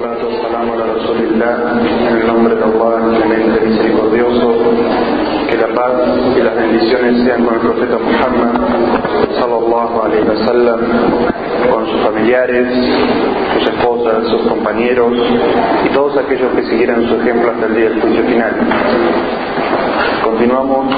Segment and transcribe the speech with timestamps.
[0.00, 1.54] salatu wassalamu ala rasulillah,
[2.08, 4.48] en el nombre de Allah, clemente misericordioso,
[5.46, 5.92] que la paz
[6.36, 8.54] y las bendiciones sean con el profeta Muhammad,
[9.38, 10.80] sallallahu alayhi wa sallam,
[11.70, 12.66] con sus familiares,
[13.52, 15.12] sus esposas, sus compañeros
[15.84, 18.54] y todos aquellos que siguieran su ejemplo hasta el día del juicio final.
[20.24, 20.94] Continuamos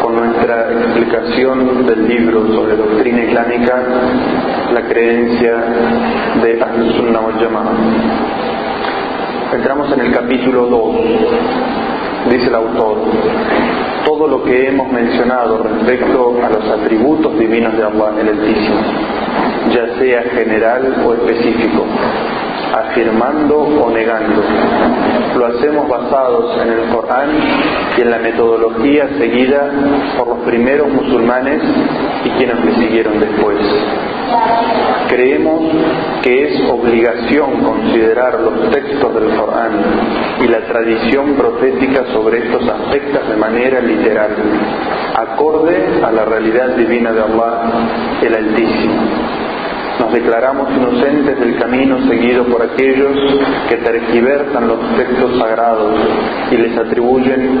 [0.00, 3.82] con nuestra explicación del libro sobre doctrina islámica,
[4.72, 5.52] la creencia
[6.42, 7.74] de Ahl Sunnah wal Jama'ah.
[9.52, 10.96] Entramos en el capítulo 2.
[12.30, 12.98] Dice el autor,
[14.06, 18.80] todo lo que hemos mencionado respecto a los atributos divinos de Allah el Altísimo,
[19.74, 21.84] ya sea general o específico,
[22.72, 24.42] afirmando o negando.
[25.36, 27.30] Lo hacemos basados en el Corán
[27.96, 29.70] y en la metodología seguida
[30.18, 31.62] por los primeros musulmanes
[32.24, 33.58] y quienes le siguieron después.
[35.08, 35.60] Creemos
[36.22, 39.72] que es obligación considerar los textos del Corán
[40.40, 44.30] y la tradición profética sobre estos aspectos de manera literal,
[45.16, 47.70] acorde a la realidad divina de Allah,
[48.22, 49.19] el Altísimo.
[50.12, 53.16] Declaramos inocentes del camino seguido por aquellos
[53.68, 55.94] que tergiversan los textos sagrados
[56.50, 57.60] y les atribuyen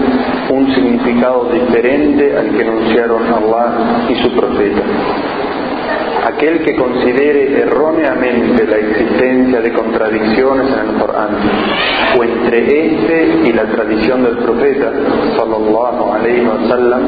[0.50, 4.82] un significado diferente al que anunciaron Allah y su profeta.
[6.24, 11.30] Aquel que considere erróneamente la existencia de contradicciones en el Corán
[12.18, 14.92] o entre este y la tradición del profeta
[15.36, 17.02] sallallahu alayhi wa sallam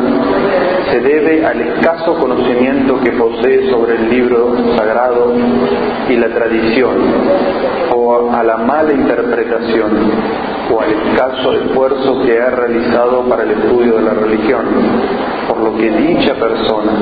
[0.90, 5.34] se debe al escaso conocimiento que posee sobre el libro sagrado
[6.08, 6.96] y la tradición
[7.94, 9.90] o a la mala interpretación
[10.72, 14.64] o al escaso esfuerzo que ha realizado para el estudio de la religión,
[15.48, 16.92] por lo que dicha persona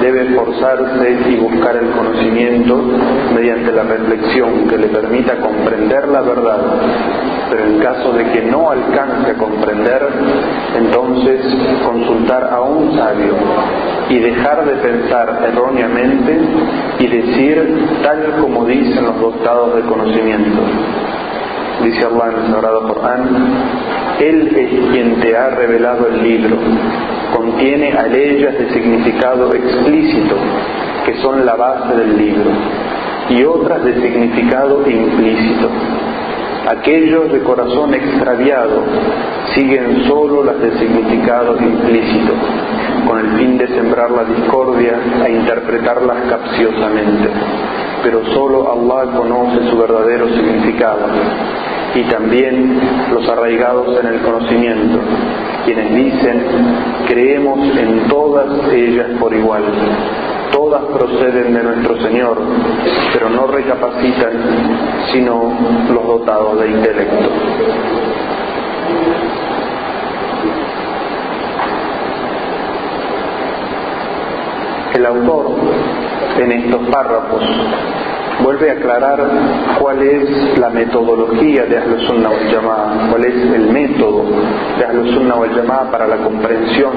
[0.00, 2.76] debe esforzarse y buscar el conocimiento
[3.34, 6.58] mediante la reflexión que le permita comprender la verdad,
[7.50, 10.08] pero en caso de que no alcance a comprender,
[10.76, 11.40] entonces
[11.84, 13.34] consultar a un sabio
[14.08, 16.38] y dejar de pensar erróneamente
[16.98, 20.60] y decir tal como dicen los dotados de conocimiento
[21.82, 22.80] dice Allah en el Sagrado
[24.20, 26.56] Él es quien te ha revelado el libro,
[27.34, 30.36] contiene aleyas de significado explícito,
[31.04, 32.50] que son la base del libro,
[33.30, 35.68] y otras de significado implícito.
[36.66, 38.84] Aquellos de corazón extraviado
[39.54, 42.32] siguen solo las de significado implícito,
[43.06, 47.28] con el fin de sembrar la discordia e interpretarlas capciosamente.
[48.04, 51.06] Pero solo Allah conoce su verdadero significado
[51.94, 52.78] y también
[53.10, 54.98] los arraigados en el conocimiento,
[55.64, 56.44] quienes dicen,
[57.08, 59.62] creemos en todas ellas por igual.
[60.52, 62.42] Todas proceden de nuestro Señor,
[63.12, 64.32] pero no recapacitan
[65.10, 65.52] sino
[65.92, 67.30] los dotados de intelecto.
[74.94, 76.03] El autor
[76.38, 77.42] en estos párrafos
[78.42, 79.20] vuelve a aclarar
[79.78, 84.24] cuál es la metodología de Ahlus Sunnah wal Jamaa, cuál es el método
[84.78, 86.92] de Ahlus Sunnah wal Jamaa para la comprensión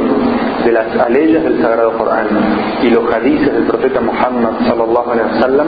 [0.65, 2.27] de las aleyas del Sagrado Corán
[2.81, 5.67] y los hadices del profeta Muhammad sallallahu alaihi wasallam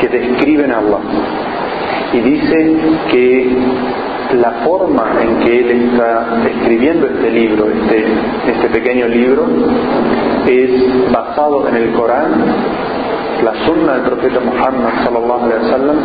[0.00, 0.98] que describen a Allah.
[2.12, 2.76] Y dice
[3.10, 3.56] que
[4.34, 8.04] la forma en que él está escribiendo este libro, este,
[8.48, 9.46] este pequeño libro,
[10.46, 12.32] es basado en el Corán
[13.42, 15.96] la sunna del profeta Muhammad sallallahu alaihi wasallam,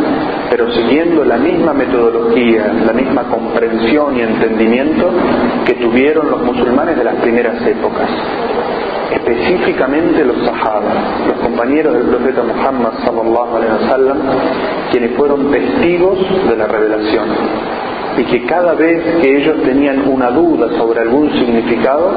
[0.50, 5.10] pero siguiendo la misma metodología, la misma comprensión y entendimiento
[5.64, 8.08] que tuvieron los musulmanes de las primeras épocas.
[9.10, 10.94] Específicamente los sahabas,
[11.26, 14.18] los compañeros del profeta Muhammad sallallahu alaihi wasallam,
[14.90, 16.18] quienes fueron testigos
[16.48, 17.28] de la revelación
[18.16, 22.12] y que cada vez que ellos tenían una duda sobre algún significado,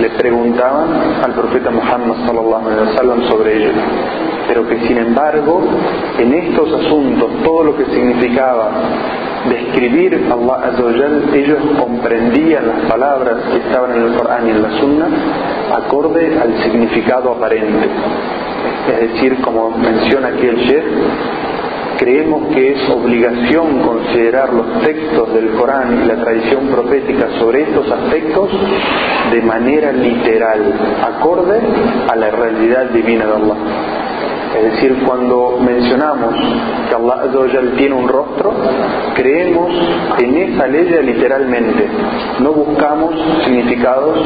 [0.00, 0.88] le preguntaban
[1.24, 2.16] al profeta Muhammad
[3.28, 3.72] sobre ello.
[4.48, 5.62] Pero que sin embargo,
[6.18, 8.70] en estos asuntos, todo lo que significaba
[9.48, 15.06] describir Allah ellos comprendían las palabras que estaban en el Corán y en la Sunna
[15.72, 17.88] acorde al significado aparente.
[18.88, 20.84] Es decir, como menciona aquí el Sheikh,
[21.98, 27.90] creemos que es obligación considerar los textos del Corán y la tradición profética sobre estos
[27.90, 28.50] aspectos
[29.32, 31.60] de manera literal, acorde
[32.08, 34.05] a la realidad divina de Allah.
[34.56, 36.34] Es decir, cuando mencionamos
[36.88, 37.16] que Allah
[37.76, 38.52] tiene un rostro,
[39.14, 39.70] creemos
[40.18, 41.88] en esa ley literalmente.
[42.40, 43.14] No buscamos
[43.44, 44.18] significados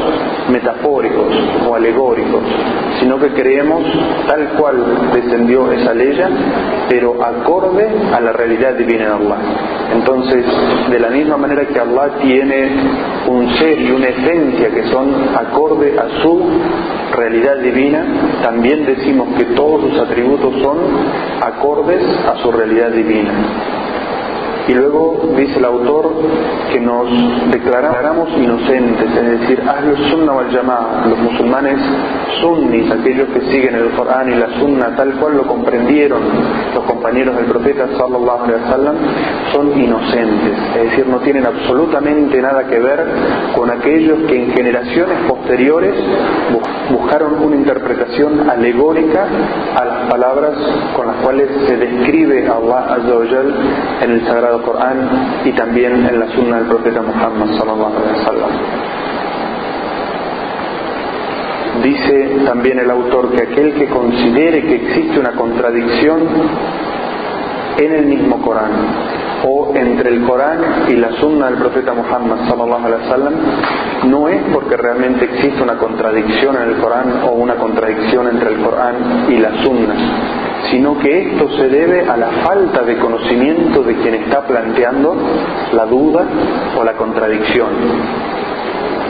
[0.49, 1.27] metafóricos
[1.67, 2.41] o alegóricos,
[2.99, 3.83] sino que creemos
[4.27, 6.11] tal cual descendió esa ley,
[6.89, 9.37] pero acorde a la realidad divina de Allah.
[9.93, 10.45] Entonces,
[10.89, 12.69] de la misma manera que Allah tiene
[13.27, 16.41] un ser y una esencia que son acorde a su
[17.11, 18.05] realidad divina,
[18.41, 20.20] también decimos que todos sus atributos
[20.63, 20.77] son
[21.41, 23.90] acordes a su realidad divina.
[24.67, 26.11] Y luego dice el autor
[26.71, 27.07] que nos
[27.51, 31.79] declaramos inocentes, es decir, Ahlus Sunnah wal Jama'ah, los musulmanes
[32.41, 36.21] sunnis, aquellos que siguen el Corán y la Sunna tal cual lo comprendieron
[36.73, 38.95] los compañeros del profeta sallallahu alaihi wasallam,
[39.51, 43.05] son inocentes, es decir, no tienen absolutamente nada que ver
[43.55, 45.93] con aquellos que en generaciones posteriores
[46.91, 49.27] buscaron una interpretación alegórica
[49.75, 50.53] a las palabras
[50.95, 53.11] con las cuales se describe Allah Azza
[54.01, 57.47] en el Sagrado Corán y también en la Sunna del profeta Muhammad.
[61.83, 66.19] Dice también el autor que aquel que considere que existe una contradicción
[67.77, 68.71] en el mismo Corán
[69.43, 70.59] o entre el Corán
[70.89, 72.37] y la Sunna del profeta Muhammad
[74.05, 78.61] no es porque realmente existe una contradicción en el Corán o una contradicción entre el
[78.61, 79.95] Corán y la Sunna,
[80.69, 85.15] sino que esto se debe a la falta de conocimiento de quien está planteando
[85.73, 86.25] la duda
[86.77, 87.69] o la contradicción.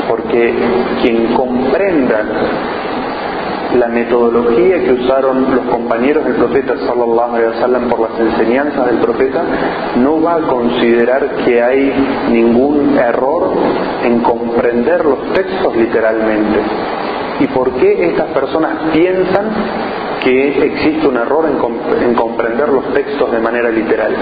[0.07, 0.53] Porque
[1.01, 2.25] quien comprenda
[3.77, 8.97] la metodología que usaron los compañeros del profeta sallallahu alaihi wasallam por las enseñanzas del
[8.97, 9.43] profeta
[9.97, 11.93] no va a considerar que hay
[12.29, 13.51] ningún error
[14.03, 16.59] en comprender los textos literalmente.
[17.39, 19.45] ¿Y por qué estas personas piensan
[20.21, 24.15] que existe un error en, comprender los textos de manera literal.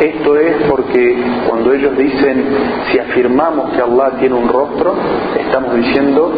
[0.00, 1.16] Esto es porque
[1.48, 2.44] cuando ellos dicen,
[2.90, 4.94] si afirmamos que Allah tiene un rostro,
[5.38, 6.32] estamos diciendo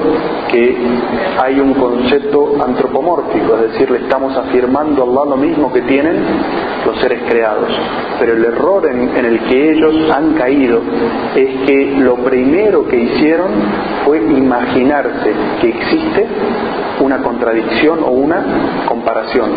[0.48, 0.76] que
[1.42, 6.16] hay un concepto antropomórfico, es decir, le estamos afirmando a Allah lo mismo que tienen
[6.86, 7.68] los seres creados.
[8.20, 10.80] Pero el error en, el que ellos han caído
[11.34, 13.50] es que lo primero que hicieron
[14.04, 16.26] fue imaginarse que existe
[17.00, 19.50] una contradicción o una comparación,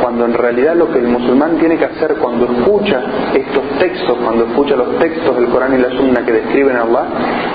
[0.00, 3.00] cuando en realidad lo que el musulmán tiene que hacer cuando escucha
[3.40, 7.06] estos textos, cuando escucha los textos del Corán y la Sunna que describen a Allah,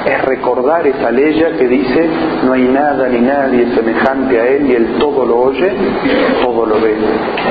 [0.05, 1.25] es recordar esa ley
[1.57, 2.09] que dice
[2.45, 5.71] no hay nada ni nadie semejante a Él y Él todo lo oye,
[6.41, 6.95] todo lo ve.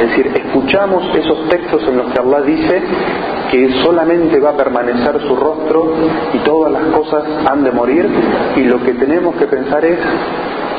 [0.00, 2.82] Es decir, escuchamos esos textos en los que Allah dice
[3.50, 5.92] que solamente va a permanecer su rostro
[6.32, 8.08] y todas las cosas han de morir
[8.56, 9.98] y lo que tenemos que pensar es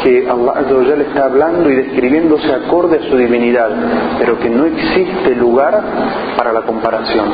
[0.04, 3.70] que Allah le está hablando y describiéndose acorde a su divinidad,
[4.20, 5.82] pero que no existe lugar
[6.38, 7.26] para la comparación.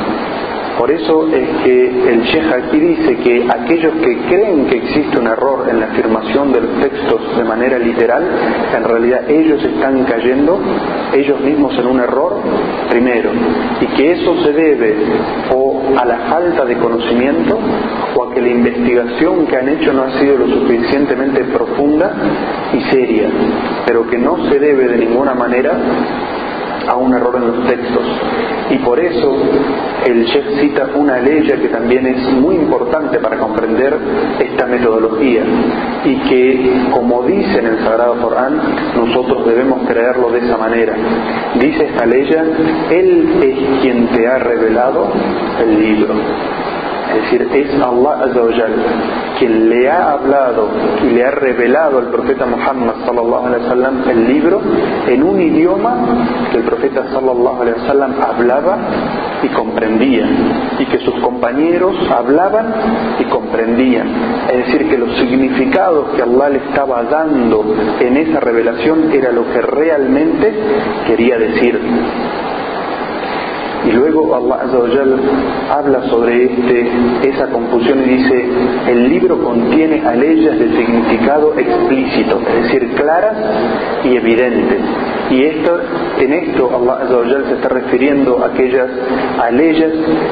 [0.77, 5.27] Por eso es que el Sheikh aquí dice que aquellos que creen que existe un
[5.27, 8.23] error en la afirmación de los textos de manera literal,
[8.75, 10.59] en realidad ellos están cayendo
[11.13, 12.37] ellos mismos en un error
[12.89, 13.29] primero,
[13.79, 14.95] y que eso se debe
[15.53, 17.59] o a la falta de conocimiento
[18.15, 22.13] o a que la investigación que han hecho no ha sido lo suficientemente profunda
[22.73, 23.29] y seria,
[23.85, 25.77] pero que no se debe de ninguna manera
[26.87, 28.03] a un error en los textos.
[28.69, 29.35] Y por eso
[30.05, 33.97] el chef cita una ley que también es muy importante para comprender
[34.39, 35.43] esta metodología
[36.05, 38.59] y que, como dice en el Sagrado Corán,
[38.95, 40.95] nosotros debemos creerlo de esa manera.
[41.59, 42.29] Dice esta ley,
[42.89, 45.11] Él es quien te ha revelado
[45.61, 46.13] el libro.
[47.11, 48.17] Es decir, es Allah
[49.37, 50.69] quien le ha hablado
[51.03, 52.95] y le ha revelado al profeta Muhammad
[54.09, 54.61] el libro
[55.07, 55.95] en un idioma
[56.51, 58.77] que el profeta sallallahu alaihi wasallam hablaba
[59.43, 60.25] y comprendía
[60.79, 62.73] y que sus compañeros hablaban
[63.19, 64.07] y comprendían.
[64.49, 69.51] Es decir, que los significados que Allah le estaba dando en esa revelación era lo
[69.51, 70.53] que realmente
[71.07, 71.79] quería decir.
[73.87, 74.69] Y luego Allah
[75.71, 76.91] habla sobre este,
[77.23, 78.45] esa confusión y dice,
[78.87, 83.37] el libro contiene aleyas de significado explícito, es decir, claras
[84.03, 84.81] y evidentes.
[85.31, 85.79] Y esto,
[86.19, 88.89] en esto Allah se está refiriendo a aquellas
[89.41, 89.91] aleyas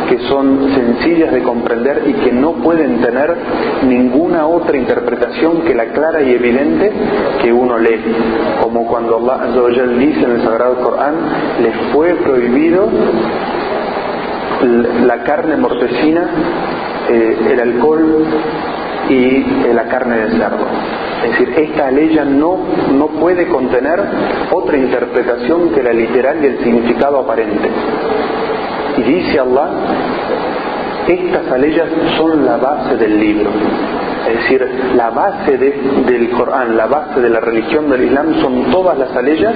[0.09, 3.33] que son sencillas de comprender y que no pueden tener
[3.87, 6.91] ninguna otra interpretación que la clara y evidente
[7.41, 8.01] que uno lee.
[8.61, 11.15] Como cuando Allah dice en el Sagrado Corán,
[11.61, 12.89] les fue prohibido
[15.05, 16.29] la carne mortecina,
[17.09, 18.25] eh, el alcohol
[19.09, 20.65] y la carne de cerdo.
[21.23, 22.57] Es decir, esta aleya no,
[22.93, 23.99] no puede contener
[24.51, 27.69] otra interpretación que la literal y el significado aparente.
[28.97, 29.69] Y dice Allah,
[31.09, 33.49] estas aleyas son la base del libro.
[34.27, 34.63] Es decir,
[34.95, 39.55] la base del Corán, la base de la religión del Islam son todas las aleyas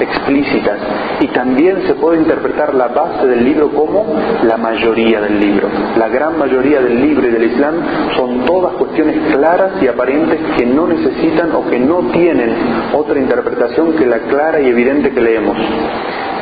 [0.00, 0.78] explícitas.
[1.20, 4.06] Y también se puede interpretar la base del libro como
[4.42, 5.68] la mayoría del libro.
[5.96, 7.74] La gran mayoría del libro y del Islam
[8.16, 12.54] son todas cuestiones claras y aparentes que no necesitan o que no tienen
[12.94, 15.56] otra interpretación que la clara y evidente que leemos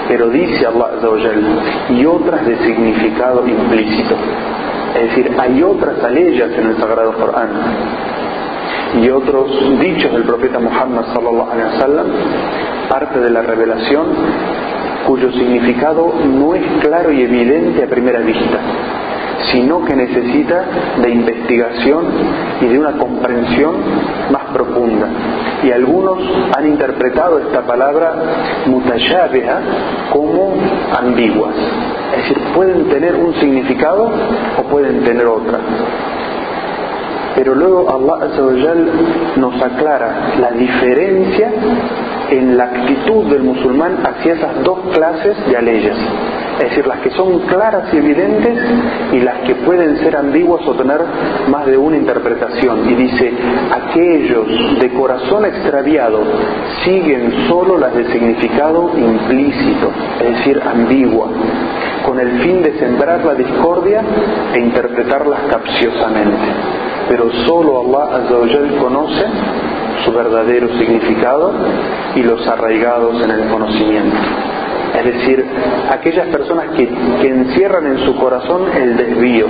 [0.09, 0.91] pero dice Allah
[1.91, 4.15] y otras de significado implícito.
[4.95, 7.51] Es decir, hay otras aleyas en el Sagrado Corán
[9.03, 12.07] y otros dichos del profeta Muhammad sallallahu alaihi wasallam,
[12.89, 14.07] parte de la revelación
[15.07, 18.59] cuyo significado no es claro y evidente a primera vista,
[19.53, 20.65] sino que necesita
[21.01, 22.05] de investigación
[22.61, 23.77] y de una comprensión
[24.33, 25.09] más profunda.
[25.67, 26.19] Y algunos
[26.57, 28.15] han interpretado esta palabra
[28.67, 29.61] mutashabiha
[30.13, 30.55] como
[30.97, 31.57] ambiguas.
[32.13, 34.09] Es decir, pueden tener un significado
[34.59, 35.59] o pueden tener otra.
[37.35, 38.29] Pero luego Allah
[39.37, 41.51] nos aclara la diferencia
[42.31, 45.97] en la actitud del musulmán hacia esas dos clases de aleyas
[46.59, 48.59] es decir, las que son claras y evidentes
[49.13, 51.01] y las que pueden ser ambiguas o tener
[51.49, 52.89] más de una interpretación.
[52.89, 53.33] Y dice,
[53.71, 56.23] aquellos de corazón extraviado
[56.83, 61.29] siguen solo las de significado implícito, es decir, ambigua,
[62.07, 64.01] con el fin de sembrar la discordia
[64.55, 66.37] e interpretarlas capciosamente.
[67.09, 69.25] Pero solo Allah Azza conoce
[70.05, 71.53] su verdadero significado
[72.15, 74.17] y los arraigados en el conocimiento
[74.99, 75.45] es decir,
[75.91, 76.87] aquellas personas que,
[77.27, 79.47] encierran en su corazón el desvío,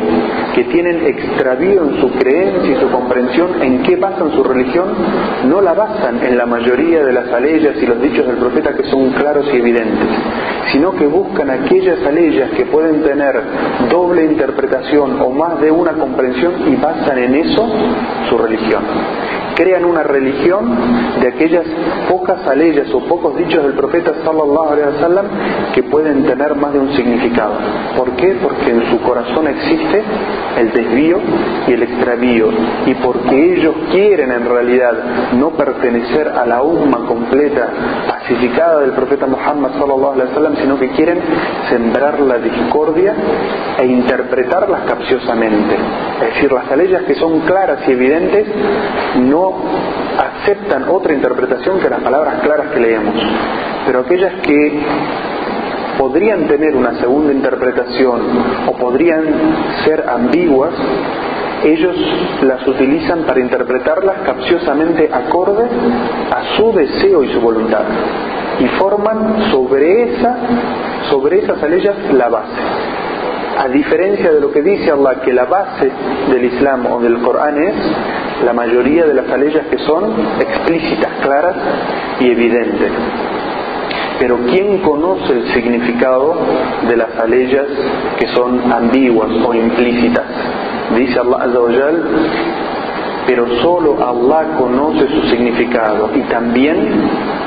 [0.55, 4.89] que tienen extravío en su creencia y su comprensión en qué basan su religión,
[5.49, 8.85] no la basan en la mayoría de las aleyas y los dichos del profeta que
[8.85, 10.09] son claros y evidentes,
[10.73, 13.41] sino que buscan aquellas aleyas que pueden tener
[13.91, 17.69] doble interpretación o más de una comprensión y basan en eso
[18.29, 18.83] su religión
[19.57, 20.77] crean una religión
[21.21, 21.65] de aquellas
[22.09, 25.27] pocas aleyas o pocos dichos del profeta sallallahu alaihi wasallam
[25.75, 27.55] que pueden tener más de un significado.
[27.97, 28.37] ¿Por qué?
[28.43, 30.03] Porque en su corazón existe
[30.59, 31.19] el desvío
[31.67, 32.49] y el extravío
[32.87, 34.93] y porque ellos quieren en realidad
[35.35, 37.69] no pertenecer a la umma completa
[38.09, 41.19] pacificada del profeta Muhammad sallallahu alaihi wasallam, sino que quieren
[41.71, 43.15] sembrar la discordia
[43.79, 45.77] e interpretarlas capciosamente.
[46.21, 48.47] Es decir, las aleyas que son claras y evidentes
[49.17, 49.46] no
[50.19, 53.15] aceptan otra interpretación que las palabras claras que leemos.
[53.87, 54.83] Pero aquellas que
[55.99, 58.21] podrían tener una segunda interpretación
[58.67, 59.25] o podrían
[59.85, 60.75] ser ambiguas,
[61.65, 61.97] ellos
[62.43, 65.65] las utilizan para interpretarlas capciosamente acorde
[66.31, 67.85] a su deseo y su voluntad
[68.61, 70.37] y forman sobre esa
[71.11, 72.53] sobre esas aleyas la base
[73.57, 75.91] a diferencia de lo que dice Allah que la base
[76.31, 77.75] del Islam o del Corán es
[78.45, 81.57] la mayoría de las aleyas que son explícitas, claras
[82.21, 82.91] y evidentes.
[84.19, 86.37] Pero ¿quién conoce el significado
[86.89, 87.67] de las aleyas
[88.19, 90.25] que son ambiguas o implícitas?
[90.97, 91.59] Dice Allah Azza
[93.27, 96.77] pero solo Allah conoce su significado y también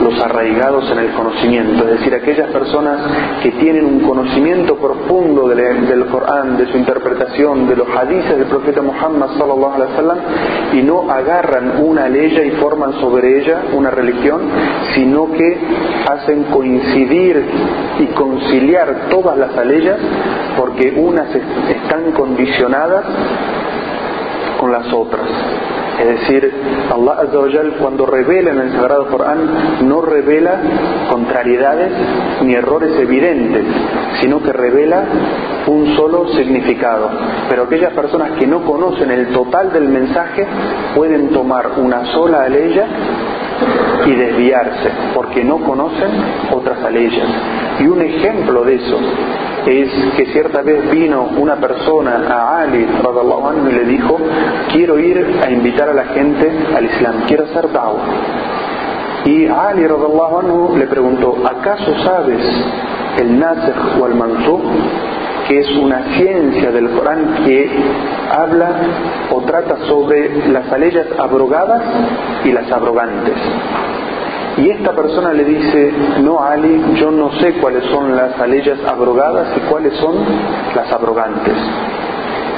[0.01, 2.99] los arraigados en el conocimiento, es decir, aquellas personas
[3.41, 8.81] que tienen un conocimiento profundo del, Corán, de su interpretación, de los hadices del profeta
[8.81, 10.17] Muhammad sallallahu alaihi wasallam
[10.73, 14.41] y no agarran una ley y forman sobre ella una religión,
[14.93, 15.57] sino que
[16.09, 17.43] hacen coincidir
[17.99, 19.97] y conciliar todas las aleyas
[20.57, 23.05] porque unas están condicionadas
[24.59, 25.27] con las otras.
[25.99, 26.51] Es decir,
[26.91, 30.61] Allah Azza cuando revela en el Sagrado Corán no revela
[31.09, 31.91] contrariedades
[32.41, 33.65] ni errores evidentes,
[34.21, 35.03] sino que revela
[35.67, 37.09] un solo significado.
[37.49, 40.47] Pero aquellas personas que no conocen el total del mensaje
[40.95, 42.87] pueden tomar una sola aleya
[44.05, 46.09] y desviarse, porque no conocen
[46.51, 47.27] otras aleyas.
[47.79, 48.97] Y un ejemplo de eso
[49.65, 54.17] es que cierta vez vino una persona a Ali y le dijo,
[54.71, 58.05] quiero ir a invitar a la gente al Islam, quiero hacer da'wah.
[59.25, 59.85] Y Ali
[60.77, 62.41] le preguntó, ¿acaso sabes
[63.19, 64.63] el Nasikh o el Mansukh?
[65.49, 67.67] Que es una ciencia del Corán que
[68.31, 68.69] habla
[69.31, 71.81] o trata sobre las aleyas abrogadas
[72.45, 73.33] y las abrogantes.
[74.57, 75.91] Y esta persona le dice,
[76.21, 80.17] no Ali, yo no sé cuáles son las aleyas abrogadas y cuáles son
[80.75, 81.55] las abrogantes.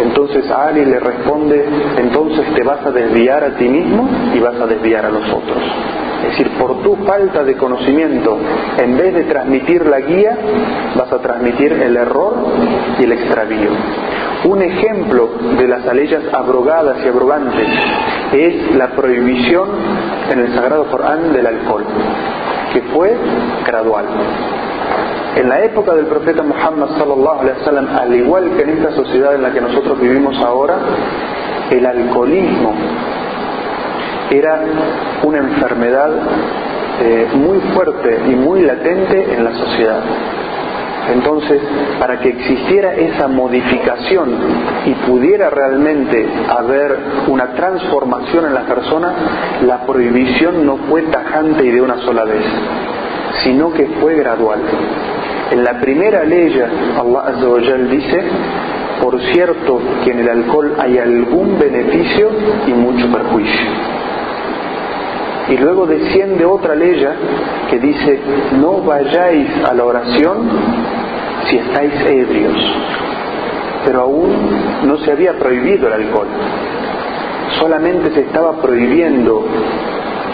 [0.02, 1.66] Entonces Ali le responde,
[1.98, 5.64] entonces te vas a desviar a ti mismo y vas a desviar a los otros.
[6.22, 8.38] Es decir, por tu falta de conocimiento,
[8.78, 10.38] en vez de transmitir la guía,
[10.96, 12.36] vas a transmitir el error
[13.00, 13.70] y el extravío.
[14.46, 17.68] Un ejemplo de las aleyas abrogadas y abrogantes
[18.34, 19.70] es la prohibición
[20.32, 21.86] en el Sagrado Corán del alcohol,
[22.74, 23.16] que fue
[23.66, 24.06] gradual.
[25.36, 29.36] En la época del profeta Muhammad sallallahu alaihi wasallam, al igual que en esta sociedad
[29.36, 30.78] en la que nosotros vivimos ahora,
[31.72, 32.74] el alcoholismo
[34.30, 34.62] era
[35.24, 36.10] una enfermedad
[37.02, 40.02] eh, muy fuerte y muy latente en la sociedad.
[41.14, 41.62] Entonces,
[42.00, 44.30] para que existiera esa modificación
[44.86, 46.98] y pudiera realmente haber
[47.28, 49.14] una transformación en la persona,
[49.66, 52.46] la prohibición no fue tajante y de una sola vez,
[53.44, 54.60] sino que fue gradual.
[55.52, 56.62] En la primera ley,
[56.98, 58.24] Allah Azza dice,
[59.02, 62.30] por cierto que en el alcohol hay algún beneficio
[62.68, 64.01] y mucho perjuicio.
[65.50, 67.06] Y luego desciende otra ley
[67.70, 68.20] que dice,
[68.60, 70.50] no vayáis a la oración
[71.50, 72.58] si estáis ebrios.
[73.86, 74.32] Pero aún
[74.84, 76.28] no se había prohibido el alcohol.
[77.60, 79.46] Solamente se estaba prohibiendo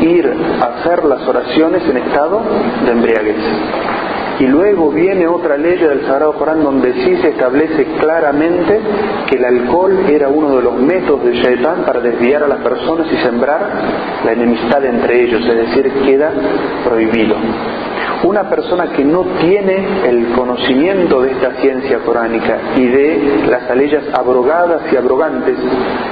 [0.02, 2.42] ir a hacer las oraciones en estado
[2.86, 3.38] de embriaguez.
[4.40, 8.80] Y luego viene otra ley del Sagrado Corán donde sí se establece claramente
[9.28, 13.08] que el alcohol era uno de los métodos de Shaitán para desviar a las personas
[13.12, 13.70] y sembrar
[14.24, 16.32] la enemistad entre ellos, es decir, queda
[16.86, 17.36] prohibido.
[18.24, 24.04] Una persona que no tiene el conocimiento de esta ciencia coránica y de las leyes
[24.14, 25.56] abrogadas y abrogantes,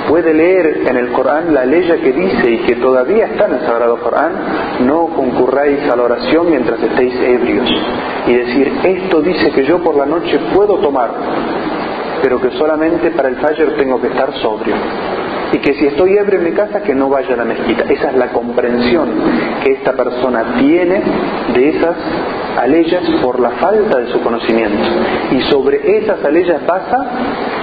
[0.08, 3.62] puede leer en el Corán la ley que dice y que todavía está en el
[3.62, 4.34] Sagrado Corán,
[4.82, 7.70] no concurráis a la oración mientras estéis ebrios.
[8.28, 11.12] Y decir, esto dice que yo por la noche puedo tomar,
[12.22, 14.76] pero que solamente para el Fajr tengo que estar sobrio
[15.54, 17.84] y que si estoy ebrio en mi casa que no vaya a la mezquita.
[17.84, 19.10] Esa es la comprensión
[19.66, 21.02] que esta persona tiene
[21.56, 21.96] de esas
[22.62, 24.84] aleyas por la falta de su conocimiento.
[25.32, 26.98] Y sobre esas aleyas basa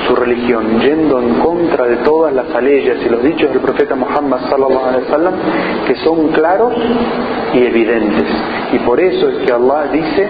[0.09, 4.41] su religión, yendo en contra de todas las aleyas y los dichos del profeta Muhammad
[4.51, 5.35] sallallahu alaihi wasallam
[5.87, 6.75] que son claros
[7.55, 8.27] y evidentes.
[8.73, 10.29] Y por eso es que Allah dice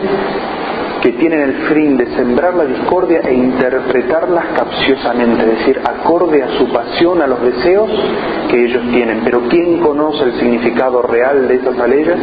[1.02, 6.58] que tienen el fin de sembrar la discordia e interpretarlas capciosamente, es decir, acorde a
[6.58, 7.90] su pasión, a los deseos
[8.48, 9.22] que ellos tienen.
[9.24, 12.18] Pero ¿quién conoce el significado real de esas aleyas?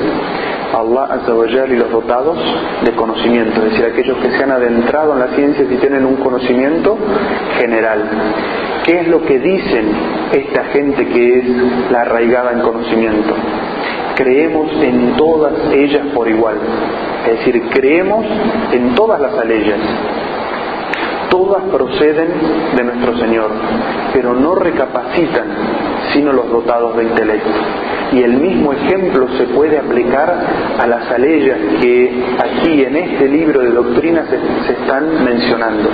[0.74, 1.34] Allah Azza
[1.68, 2.38] y los dotados
[2.86, 6.16] de conocimiento, es decir, aquellos que se han adentrado en la ciencia y tienen un
[6.18, 6.98] conocimiento
[7.58, 8.10] general.
[8.86, 9.90] ¿Qué es lo que dicen
[10.32, 11.46] esta gente que es
[11.92, 13.36] la arraigada en conocimiento?
[14.20, 16.58] Creemos en todas ellas por igual.
[17.26, 18.26] Es decir, creemos
[18.74, 19.80] en todas las aleyas.
[21.30, 22.28] Todas proceden
[22.76, 23.50] de nuestro Señor,
[24.12, 25.48] pero no recapacitan
[26.12, 27.50] sino los dotados de intelecto.
[28.12, 30.34] Y el mismo ejemplo se puede aplicar
[30.80, 35.90] a las aleyas que aquí en este libro de doctrina se, están mencionando.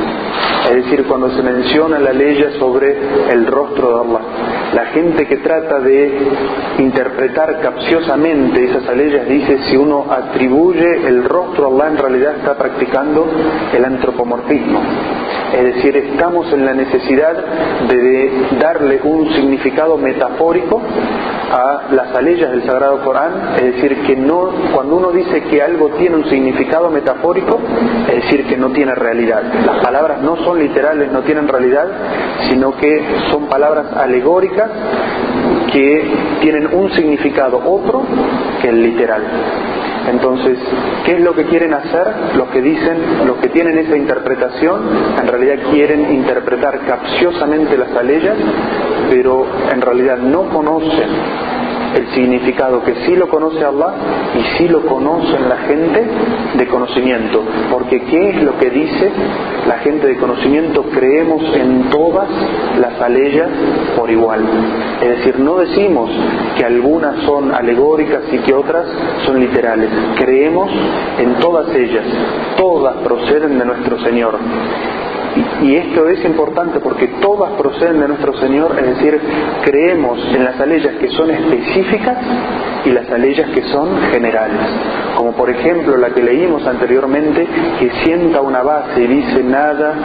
[0.70, 2.98] Es decir, cuando se menciona la ley sobre
[3.32, 4.26] el rostro de Allah,
[4.74, 6.18] la gente que trata de
[6.80, 12.58] interpretar capciosamente esas aleyas dice si uno atribuye el rostro a Allah en realidad está
[12.58, 13.28] practicando
[13.74, 14.80] el antropomorfismo.
[15.54, 17.34] Es decir, estamos en la necesidad
[17.88, 20.82] de darle un significado metafórico
[21.52, 25.90] a las aleyas del Sagrado Corán, es decir, que no, cuando uno dice que algo
[25.98, 27.60] tiene un significado metafórico,
[28.08, 29.44] es decir, que no tiene realidad.
[29.66, 31.88] Las palabras no son literales, no tienen realidad,
[32.50, 34.70] sino que son palabras alegóricas
[35.72, 38.04] que tienen un significado otro
[38.62, 39.24] que el literal.
[40.08, 40.60] Entonces,
[41.04, 42.08] ¿qué es lo que quieren hacer?
[42.36, 44.82] Los que dicen, los que tienen esa interpretación,
[45.20, 48.38] en realidad quieren interpretar capciosamente las aleyas,
[49.10, 51.10] pero en realidad no conocen
[51.96, 53.94] el significado que sí lo conoce Allah
[54.38, 56.08] y sí lo conocen la gente
[56.58, 57.44] de conocimiento.
[57.72, 59.12] Porque ¿qué es lo que dice
[59.68, 60.84] la gente de conocimiento?
[60.84, 62.28] Creemos en todas
[62.80, 63.50] las aleyas
[63.96, 64.46] por igual.
[65.02, 66.12] Es decir, no decimos
[66.58, 68.86] que algunas son alegóricas y que otras
[69.26, 69.90] son literales.
[70.18, 70.70] Creemos
[71.20, 72.06] en todas ellas.
[72.58, 74.38] Todas proceden de nuestro Señor.
[75.64, 79.20] Y esto es importante porque todas proceden de nuestro Señor, es decir,
[79.64, 82.18] creemos en las aleyas que son específicas
[82.86, 84.60] y las aleyas que son generales.
[85.16, 87.48] Como por ejemplo la que leímos anteriormente,
[87.80, 89.96] que sienta una base y dice nada,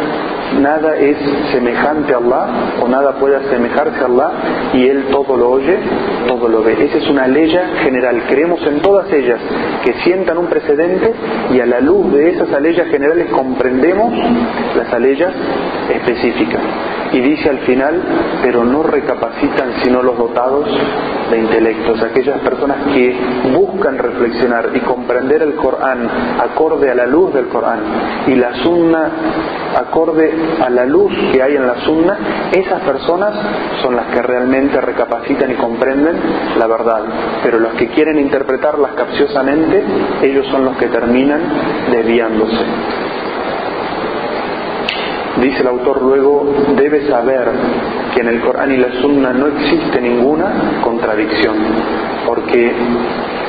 [0.60, 1.16] nada es
[1.52, 2.46] semejante a Allah
[2.80, 4.30] o nada puede asemejarse a Allah
[4.72, 5.78] y Él todo lo oye,
[6.26, 6.76] todo lo ve.
[6.84, 7.50] Esa es una ley
[7.82, 8.22] general.
[8.28, 9.40] Creemos en todas ellas
[9.84, 11.12] que sientan un precedente
[11.52, 14.12] y a la luz de esas aleyas generales comprendemos
[14.76, 15.34] las aleyas
[15.90, 16.60] específicas.
[17.12, 18.00] Y dice al final,
[18.42, 20.66] pero no recapacitan sino los dotados
[21.30, 23.16] de intelectos, aquellas personas que
[23.52, 27.80] buscan reflexionar y comprender el Corán acorde a la luz del Corán
[28.28, 29.10] y la sunna
[29.76, 30.32] acorde
[30.64, 32.18] a la luz que hay en la sunna,
[32.52, 33.34] esas personas
[33.82, 36.16] son las que realmente recapacitan y comprenden
[36.58, 37.02] la verdad.
[37.42, 39.82] Pero los que quieren interpretarlas capciosamente,
[40.22, 41.40] ellos son los que terminan
[41.90, 42.64] desviándose.
[45.36, 47.48] Dice el autor luego, debe saber
[48.14, 51.56] que en el Corán y la Sunna no existe ninguna contradicción,
[52.26, 52.72] porque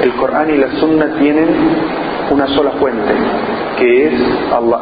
[0.04, 1.48] el Corán y la Sunna tienen
[2.32, 3.14] una sola fuente,
[3.78, 4.14] que es
[4.52, 4.80] Allah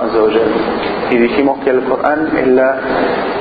[1.12, 2.79] Y dijimos que el Corán es la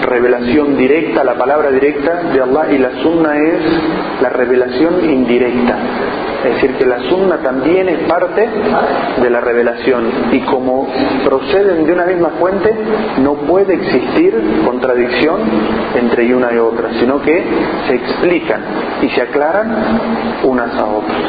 [0.02, 5.76] revelación directa, la palabra directa de Allah y la Sunna es la revelación indirecta.
[6.44, 8.48] Es decir, que la sunna también es parte
[9.20, 10.86] de la revelación y como
[11.24, 12.72] proceden de una misma fuente,
[13.20, 15.40] no puede existir contradicción
[15.96, 17.44] entre una y otra, sino que
[17.88, 18.60] se explican
[19.02, 19.76] y se aclaran
[20.44, 21.22] unas a otras.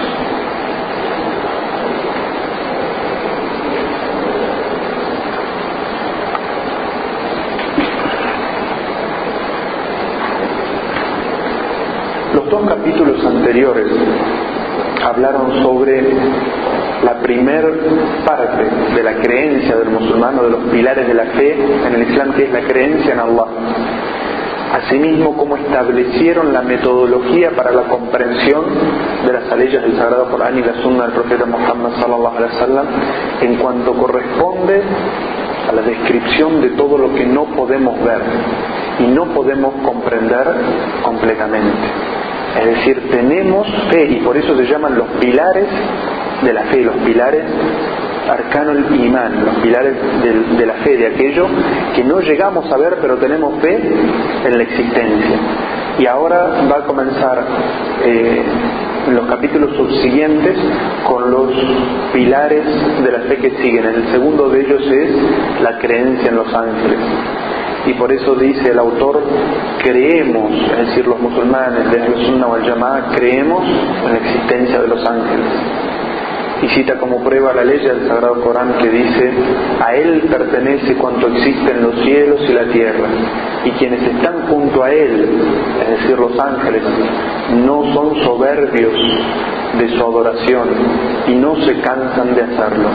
[12.33, 13.87] Los dos capítulos anteriores
[15.03, 16.03] hablaron sobre
[17.03, 17.63] la primer
[18.25, 18.63] parte
[18.95, 22.33] de la creencia del musulmán o de los pilares de la fe en el Islam,
[22.33, 23.45] que es la creencia en Allah.
[24.73, 28.65] Asimismo, cómo establecieron la metodología para la comprensión
[29.25, 32.85] de las leyes del Sagrado Corán y la Sunna del profeta Muhammad sallallahu alaihi wasallam
[33.41, 34.81] en cuanto corresponde
[35.69, 38.21] a la descripción de todo lo que no podemos ver
[38.99, 40.47] y no podemos comprender
[41.01, 42.18] completamente.
[42.57, 45.65] Es decir, tenemos fe y por eso se llaman los pilares
[46.43, 47.43] de la fe, los pilares
[48.29, 49.95] arcano el imán, los pilares
[50.57, 51.47] de, la fe, de aquello
[51.95, 53.75] que no llegamos a ver pero tenemos fe
[54.45, 55.38] en la existencia.
[55.97, 57.43] Y ahora va a comenzar
[58.03, 58.43] eh,
[59.12, 60.57] los capítulos subsiguientes
[61.07, 61.51] con los
[62.13, 62.63] pilares
[63.03, 63.85] de la fe que siguen.
[63.85, 66.99] El segundo de ellos es la creencia en los ángeles
[67.85, 69.21] y por eso dice el autor,
[69.81, 74.87] creemos, es decir, los musulmanes de al Sunnah wal Jama'ah, creemos en la existencia de
[74.87, 75.47] los ángeles.
[76.61, 79.31] Y cita como prueba la ley del Sagrado Corán que dice,
[79.79, 83.07] a Él pertenece cuanto existe en los cielos y la tierra,
[83.63, 85.29] y quienes están junto a Él,
[85.81, 86.83] es decir, los ángeles,
[87.63, 88.93] no son soberbios
[89.77, 90.67] de su adoración
[91.27, 92.89] y no se cansan de hacerlo.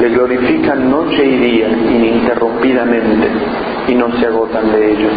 [0.00, 3.28] Le glorifican noche y día ininterrumpidamente
[3.88, 5.08] y no se agotan de ello.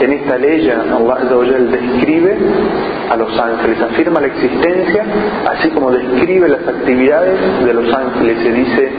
[0.00, 1.16] En esta ley Allah
[1.70, 2.36] describe
[3.10, 5.04] a los ángeles, afirma la existencia,
[5.48, 8.38] así como describe las actividades de los ángeles.
[8.42, 8.92] Se dice,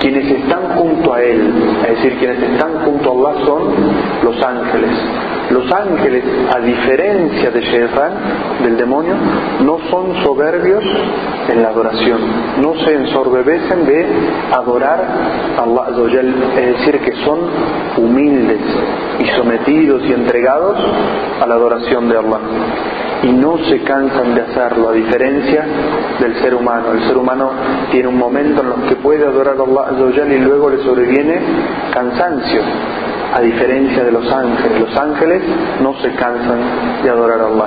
[0.00, 1.52] quienes están junto a Él,
[1.82, 3.74] es decir, quienes están junto a Allah son
[4.22, 4.90] los ángeles.
[5.50, 8.12] Los ángeles, a diferencia de Shaitan,
[8.62, 9.14] del demonio,
[9.64, 10.84] no son soberbios
[11.48, 12.20] en la adoración,
[12.60, 14.06] no se ensorbebecen de
[14.52, 15.06] adorar
[15.56, 15.86] a Allah,
[16.56, 17.40] es decir, que son
[17.96, 18.60] humildes
[19.20, 20.76] y sometidos y entregados
[21.40, 22.40] a la adoración de Allah.
[23.22, 25.66] Y no se cansan de hacerlo, a diferencia
[26.20, 26.92] del ser humano.
[26.92, 27.50] El ser humano
[27.90, 31.40] tiene un momento en el que puede adorar a Allah y luego le sobreviene
[31.92, 32.60] cansancio,
[33.34, 34.80] a diferencia de los ángeles.
[34.80, 35.42] Los ángeles
[35.82, 36.58] no se cansan
[37.02, 37.66] de adorar a Allah.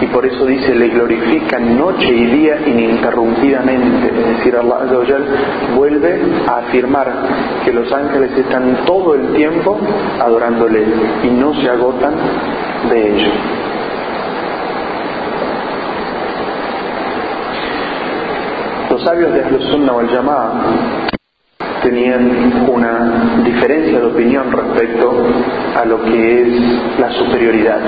[0.00, 4.08] Y por eso dice, le glorifican noche y día ininterrumpidamente.
[4.08, 4.80] Es decir, Allah
[5.76, 7.12] vuelve a afirmar
[7.64, 9.78] que los ángeles están todo el tiempo
[10.20, 10.84] adorándole
[11.22, 12.14] y no se agotan
[12.88, 13.30] de ello.
[18.90, 21.09] Los sabios de Ahlus Sunnah wal
[21.82, 25.12] tenían una diferencia de opinión respecto
[25.80, 27.80] a lo que es la superioridad.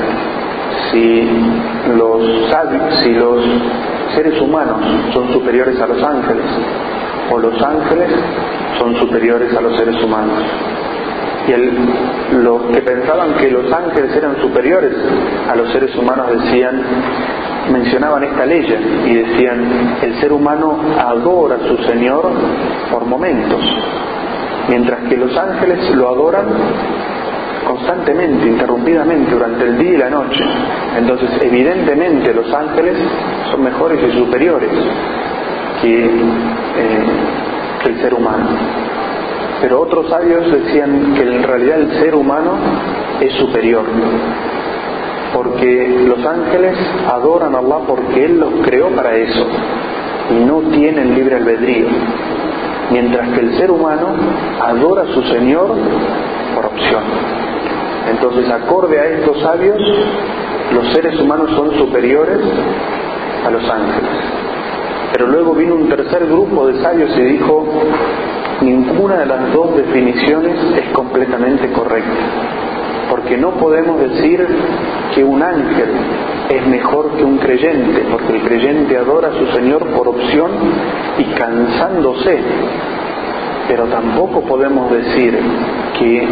[0.90, 1.28] Si
[1.96, 2.22] los
[3.02, 3.44] si los
[4.14, 4.80] seres humanos
[5.12, 6.44] son superiores a los ángeles
[7.30, 8.10] o los ángeles
[8.78, 10.38] son superiores a los seres humanos.
[11.48, 14.94] Y los que pensaban que los ángeles eran superiores
[15.50, 16.82] a los seres humanos decían,
[17.70, 18.66] mencionaban esta ley
[19.06, 22.30] y decían, el ser humano adora a su Señor
[22.90, 23.60] por momentos,
[24.68, 26.46] mientras que los ángeles lo adoran
[27.66, 30.44] constantemente, interrumpidamente, durante el día y la noche.
[30.98, 32.96] Entonces, evidentemente los ángeles
[33.50, 34.70] son mejores y superiores
[35.80, 36.10] que, eh,
[37.82, 38.46] que el ser humano.
[39.60, 42.54] Pero otros sabios decían que en realidad el ser humano
[43.20, 43.84] es superior
[45.32, 46.76] porque los ángeles
[47.08, 49.46] adoran a Allah porque Él los creó para eso
[50.30, 51.86] y no tienen libre albedrío,
[52.90, 54.08] mientras que el ser humano
[54.60, 55.74] adora a su Señor
[56.54, 57.02] corrupción.
[58.10, 59.78] Entonces, acorde a estos sabios,
[60.72, 62.38] los seres humanos son superiores
[63.46, 64.10] a los ángeles.
[65.12, 67.66] Pero luego vino un tercer grupo de sabios y dijo,
[68.62, 72.10] ninguna de las dos definiciones es completamente correcta,
[73.32, 74.46] porque no podemos decir
[75.14, 75.88] que un ángel
[76.50, 80.50] es mejor que un creyente, porque el creyente adora a su Señor por opción
[81.16, 82.38] y cansándose,
[83.68, 85.38] pero tampoco podemos decir
[85.98, 86.28] que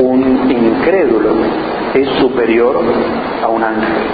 [0.00, 1.30] un incrédulo
[1.94, 2.78] es superior
[3.42, 4.04] a un ángel.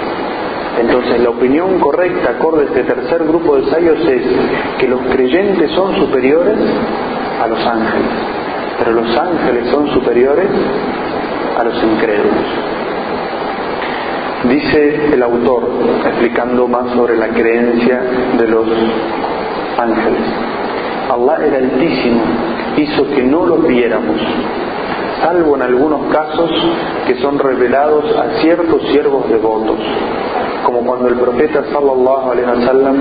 [0.79, 4.21] Entonces la opinión correcta acorde a este tercer grupo de sabios es
[4.79, 6.55] que los creyentes son superiores
[7.43, 8.09] a los ángeles,
[8.79, 10.47] pero los ángeles son superiores
[11.57, 12.45] a los incrédulos.
[14.43, 15.69] Dice el autor,
[16.05, 18.01] explicando más sobre la creencia
[18.37, 18.67] de los
[19.77, 20.21] ángeles,
[21.11, 22.21] Allah el Altísimo
[22.77, 24.19] hizo que no los viéramos,
[25.21, 26.49] salvo en algunos casos
[27.05, 29.77] que son revelados a ciertos siervos devotos,
[30.65, 32.95] como cuando el profeta sallallahu alaihi wasallam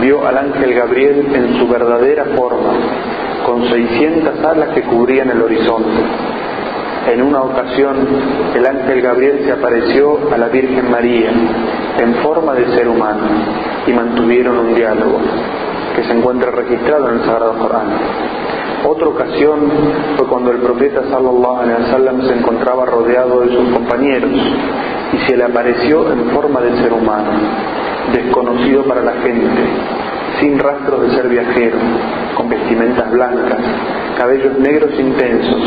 [0.00, 2.72] vio al ángel Gabriel en su verdadera forma,
[3.44, 6.00] con 600 alas que cubrían el horizonte.
[7.06, 7.96] En una ocasión,
[8.54, 11.30] el ángel Gabriel se apareció a la Virgen María
[11.98, 13.22] en forma de ser humano
[13.86, 15.18] y mantuvieron un diálogo
[15.96, 17.88] que se encuentra registrado en el Sagrado Corán.
[18.88, 19.60] Otra ocasión
[20.16, 24.30] fue cuando el profeta sallallahu alaihi se encontraba rodeado de sus compañeros
[25.12, 27.30] y se le apareció en forma de ser humano,
[28.12, 29.62] desconocido para la gente,
[30.40, 31.78] sin rastros de ser viajero,
[32.36, 33.60] con vestimentas blancas,
[34.18, 35.62] cabellos negros intensos,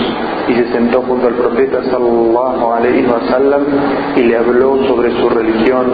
[0.48, 3.64] y se sentó junto al profeta sallallahu alaihi wasallam
[4.16, 5.88] y le habló sobre su religión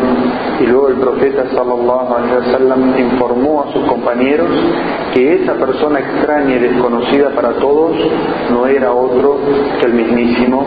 [0.60, 4.50] y luego el profeta sallallahu alaihi wasallam informó a sus compañeros
[5.14, 7.96] que esa persona extraña y desconocida para todos
[8.52, 9.40] no era otro
[9.80, 10.66] que el mismísimo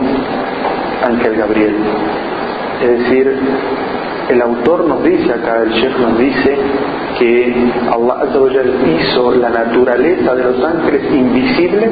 [1.06, 1.76] Ángel Gabriel.
[2.82, 3.38] Es decir,
[4.28, 6.56] el autor nos dice acá, el chef nos dice
[7.18, 7.54] que
[7.90, 8.24] Allah
[8.98, 11.90] hizo la naturaleza de los ángeles invisible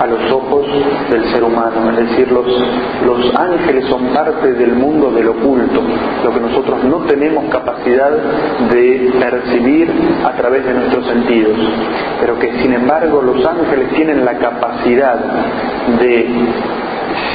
[0.00, 0.66] a los ojos
[1.10, 2.46] del ser humano, es decir, los,
[3.06, 5.80] los ángeles son parte del mundo del oculto,
[6.24, 8.10] lo que nosotros no tenemos capacidad
[8.70, 9.90] de percibir
[10.24, 11.56] a través de nuestros sentidos,
[12.20, 15.20] pero que sin embargo los ángeles tienen la capacidad
[16.00, 16.26] de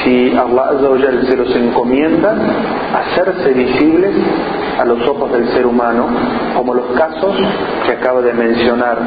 [0.02, 0.70] si Allah
[1.28, 2.34] se los encomienda,
[2.94, 4.14] hacerse visibles
[4.78, 6.06] a los ojos del ser humano,
[6.56, 7.36] como los casos
[7.84, 8.98] que acaba de mencionar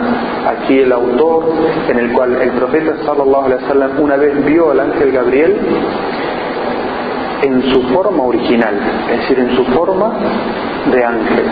[0.47, 1.45] aquí el autor,
[1.89, 5.57] en el cual el profeta sallallahu alaihi wasallam una vez vio al ángel Gabriel
[7.43, 8.75] en su forma original,
[9.11, 10.11] es decir, en su forma
[10.91, 11.45] de ángel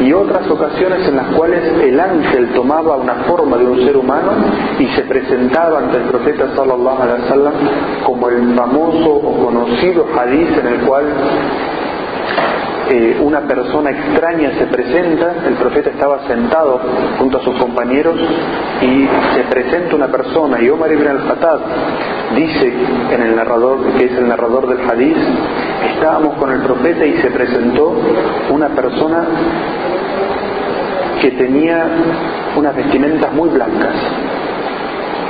[0.00, 4.32] y otras ocasiones en las cuales el ángel tomaba una forma de un ser humano
[4.78, 7.54] y se presentaba ante el profeta sallallahu alaihi wasallam
[8.04, 11.04] como el famoso o conocido hadith en el cual
[12.88, 16.80] eh, una persona extraña se presenta, el profeta estaba sentado
[17.18, 18.16] junto a sus compañeros
[18.80, 21.60] y se presenta una persona y Omar ibn al-Khattab
[22.36, 22.72] dice
[23.12, 25.16] en el narrador, que es el narrador del hadith,
[25.94, 27.96] estábamos con el profeta y se presentó
[28.50, 29.26] una persona
[31.20, 31.88] que tenía
[32.56, 33.94] unas vestimentas muy blancas,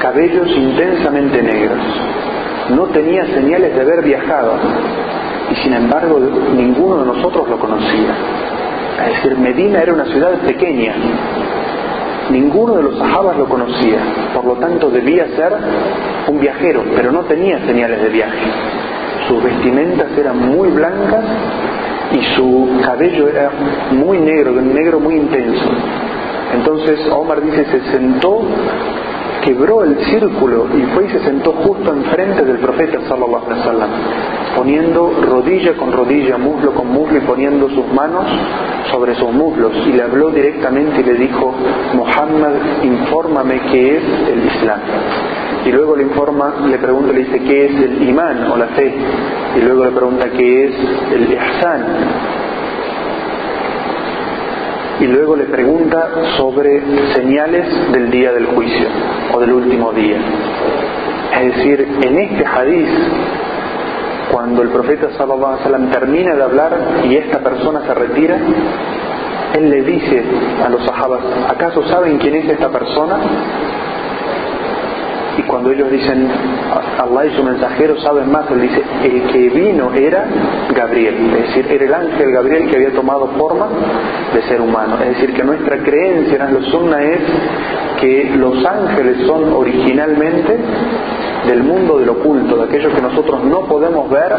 [0.01, 1.79] cabellos intensamente negros,
[2.71, 4.55] no tenía señales de haber viajado,
[5.63, 6.19] sin embargo
[6.55, 8.15] ninguno de nosotros lo conocía.
[9.07, 10.95] Es decir, Medina era una ciudad pequeña,
[12.31, 13.99] ninguno de los sahabas lo conocía,
[14.35, 15.53] por lo tanto debía ser
[16.29, 18.47] un viajero, pero no tenía señales de viaje.
[19.29, 21.25] Sus vestimentas eran muy blancas
[22.13, 23.51] y su cabello era
[23.93, 25.69] muy negro, de un negro muy intenso.
[26.55, 28.43] Entonces Omar dice, se sentó
[29.47, 33.91] quebró el círculo y fue y se sentó justo enfrente del profeta sallallahu alaihi wasallam,
[34.57, 38.27] poniendo rodilla con rodilla, muslo con muslo y poniendo sus manos
[38.91, 41.55] sobre sus muslos y le habló directamente y le dijo,
[41.95, 44.81] Muhammad, infórmame qué es el Islam.
[45.65, 48.95] Y luego le informa, le pregunta, le dice qué es el imán o la fe.
[49.57, 50.75] Y luego le pregunta qué es
[51.13, 51.85] el ihsan
[55.01, 56.83] y luego le pregunta sobre
[57.15, 58.89] señales del día del juicio
[59.33, 60.17] o del último día.
[61.41, 62.89] Es decir, en este hadiz,
[64.33, 68.39] cuando el profeta sallallahu termina de hablar y esta persona se retira,
[69.55, 70.25] él le dice
[70.65, 73.19] a los sahabas, ¿acaso saben quién es esta persona?
[75.37, 76.29] Y cuando ellos dicen
[76.99, 80.25] Allah y su mensajero saben más, él dice, el que vino era
[80.75, 83.69] Gabriel, es decir, era el ángel Gabriel que había tomado forma
[84.35, 84.97] de ser humano.
[85.03, 87.21] Es decir, que nuestra creencia en los sunna es
[88.01, 90.59] que los ángeles son originalmente
[91.47, 94.35] del mundo del oculto, de aquello que nosotros no podemos ver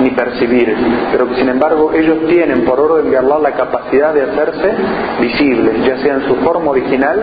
[0.00, 0.74] ni percibir,
[1.10, 4.74] pero que sin embargo ellos tienen por orden de Allah la capacidad de hacerse
[5.20, 7.20] visibles, ya sea en su forma original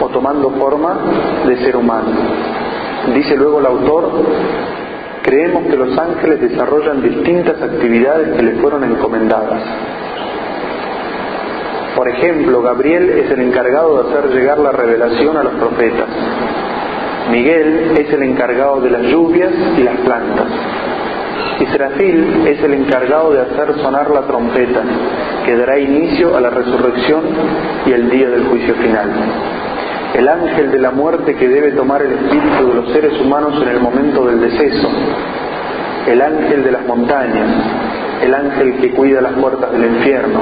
[0.00, 0.98] o tomando forma
[1.46, 2.08] de ser humano.
[3.14, 4.10] Dice luego el autor,
[5.22, 9.62] creemos que los ángeles desarrollan distintas actividades que les fueron encomendadas.
[11.96, 16.08] Por ejemplo, Gabriel es el encargado de hacer llegar la revelación a los profetas.
[17.30, 20.46] Miguel es el encargado de las lluvias y las plantas.
[21.60, 24.82] Israfil es el encargado de hacer sonar la trompeta,
[25.44, 27.24] que dará inicio a la resurrección
[27.86, 29.10] y el día del juicio final.
[30.14, 33.68] El ángel de la muerte que debe tomar el espíritu de los seres humanos en
[33.68, 34.88] el momento del deceso.
[36.06, 37.48] El ángel de las montañas.
[38.22, 40.40] El ángel que cuida las puertas del infierno.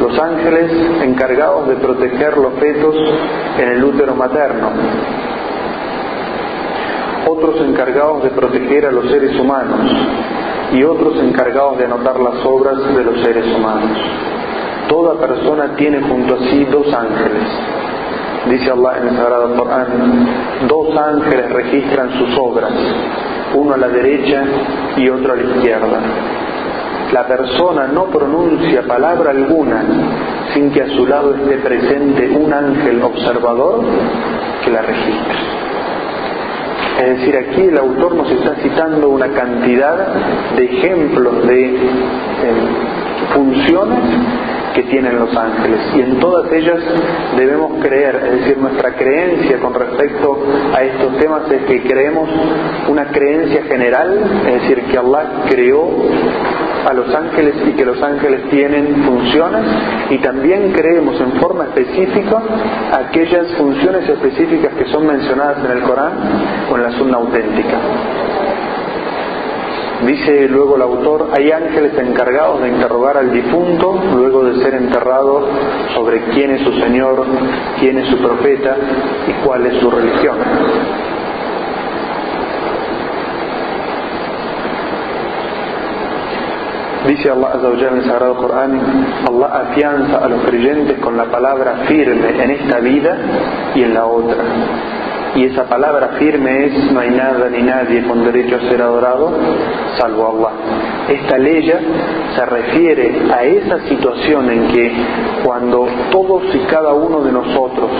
[0.00, 2.96] Los ángeles encargados de proteger los fetos
[3.58, 4.70] en el útero materno
[7.30, 9.80] otros encargados de proteger a los seres humanos
[10.72, 13.98] y otros encargados de anotar las obras de los seres humanos.
[14.88, 17.42] Toda persona tiene junto a sí dos ángeles.
[18.48, 19.86] Dice Allah en el Sagrado Corán,
[20.66, 22.72] dos ángeles registran sus obras,
[23.54, 24.42] uno a la derecha
[24.96, 26.00] y otro a la izquierda.
[27.12, 29.82] La persona no pronuncia palabra alguna
[30.54, 33.80] sin que a su lado esté presente un ángel observador
[34.64, 35.59] que la registre.
[37.00, 40.08] Es decir, aquí el autor nos está citando una cantidad
[40.54, 41.78] de ejemplos de eh,
[43.34, 44.00] funciones
[44.74, 45.80] que tienen los ángeles.
[45.96, 46.78] Y en todas ellas
[47.36, 50.42] debemos creer, es decir, nuestra creencia con respecto
[50.74, 52.28] a estos temas es que creemos
[52.88, 55.88] una creencia general, es decir, que Allah creó
[56.88, 59.64] a los ángeles y que los ángeles tienen funciones
[60.10, 62.42] y también creemos en forma específica
[62.92, 66.12] aquellas funciones específicas que son mencionadas en el Corán
[66.70, 67.78] o en la Sunna auténtica.
[70.06, 75.46] Dice luego el autor, hay ángeles encargados de interrogar al difunto luego de ser enterrado
[75.94, 77.22] sobre quién es su Señor,
[77.78, 78.76] quién es su profeta
[79.28, 80.36] y cuál es su religión.
[87.06, 87.52] Dice Allah
[87.88, 88.80] en el Sagrado Corán,
[89.26, 93.16] Allah afianza a los creyentes con la palabra firme en esta vida
[93.74, 94.44] y en la otra
[95.34, 99.32] y esa palabra firme es no hay nada ni nadie con derecho a ser adorado
[99.98, 100.56] salvo Allah.
[101.08, 101.70] Esta ley
[102.34, 104.92] se refiere a esa situación en que
[105.44, 107.90] cuando todos y cada uno de nosotros,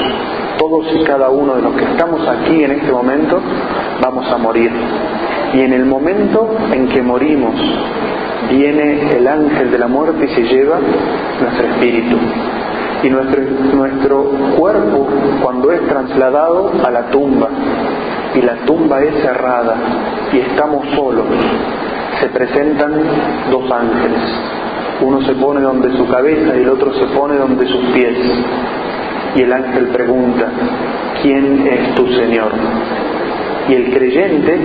[0.58, 3.40] todos y cada uno de los que estamos aquí en este momento,
[4.00, 4.72] vamos a morir.
[5.54, 7.54] Y en el momento en que morimos,
[8.48, 10.78] viene el ángel de la muerte y se lleva
[11.40, 12.16] nuestro espíritu
[13.02, 13.42] y nuestro,
[13.74, 14.24] nuestro
[14.56, 15.08] cuerpo
[15.42, 17.48] cuando es trasladado a la tumba
[18.34, 19.76] y la tumba es cerrada
[20.32, 21.26] y estamos solos,
[22.20, 22.92] se presentan
[23.50, 24.20] dos ángeles.
[25.02, 28.16] Uno se pone donde su cabeza y el otro se pone donde sus pies.
[29.34, 30.46] Y el ángel pregunta,
[31.22, 32.52] ¿quién es tu Señor?
[33.70, 34.58] Y el creyente,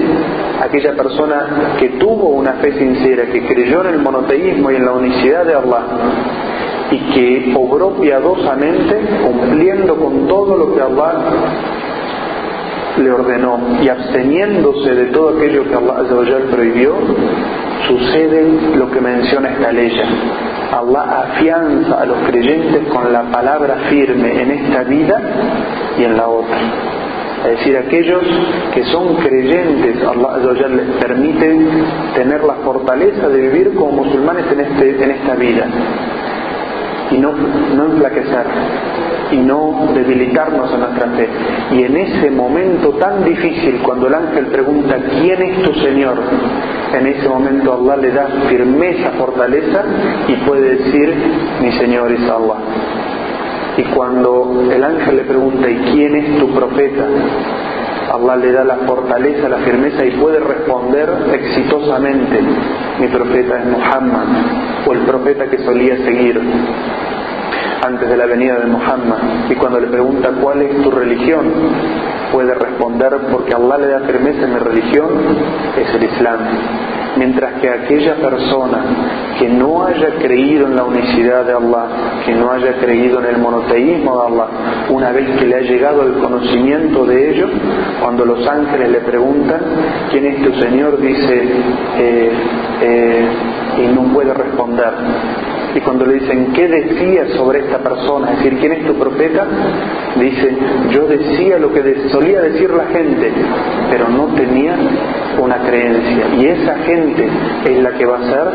[0.59, 4.93] aquella persona que tuvo una fe sincera, que creyó en el monoteísmo y en la
[4.93, 5.83] unicidad de Allah,
[6.89, 11.13] y que obró piadosamente cumpliendo con todo lo que Allah
[12.97, 16.95] le ordenó y absteniéndose de todo aquello que Allah prohibió,
[17.87, 19.91] sucede lo que menciona esta ley.
[20.71, 25.21] Allah afianza a los creyentes con la palabra firme en esta vida
[25.99, 26.57] y en la otra.
[27.45, 28.23] Es decir, aquellos
[28.73, 31.57] que son creyentes, Allah les permite
[32.15, 35.67] tener la fortaleza de vivir como musulmanes en, este, en esta vida
[37.11, 38.45] y no, no enflaquecer
[39.31, 41.29] y no debilitarnos en nuestra fe.
[41.71, 46.17] Y en ese momento tan difícil, cuando el ángel pregunta, ¿quién es tu Señor?
[46.93, 49.83] En ese momento Allah le da firmeza, fortaleza
[50.27, 51.13] y puede decir,
[51.61, 52.57] mi Señor es Allah.
[53.77, 57.05] Y cuando el ángel le pregunta, ¿y quién es tu profeta?
[58.13, 62.39] Allah le da la fortaleza, la firmeza y puede responder exitosamente,
[62.99, 64.27] mi profeta es Muhammad,
[64.85, 66.39] o el profeta que solía seguir
[67.85, 69.17] antes de la venida de Muhammad.
[69.49, 71.51] Y cuando le pregunta cuál es tu religión,
[72.31, 75.07] puede responder porque Allah le da firmeza en mi religión,
[75.77, 76.39] es el Islam.
[77.17, 78.83] Mientras que aquella persona
[79.39, 81.85] que no haya creído en la unicidad de Allah,
[82.25, 84.47] que no haya creído en el monoteísmo de Allah,
[84.89, 87.47] una vez que le ha llegado el conocimiento de ello,
[88.01, 89.61] cuando los ángeles le preguntan,
[90.11, 90.99] ¿quién es tu Señor?
[90.99, 91.43] dice,
[91.97, 92.31] eh,
[92.81, 93.27] eh,
[93.77, 94.93] y no puede responder
[95.75, 98.31] Y cuando le dicen, ¿qué decías sobre esta persona?
[98.31, 99.45] Es decir, ¿quién es tu profeta?
[100.15, 100.57] Dice,
[100.91, 103.29] yo decía lo que solía decir la gente,
[103.91, 104.73] pero no tenía
[105.37, 106.27] una creencia.
[106.37, 107.27] Y esa gente
[107.65, 108.47] es la que va a ser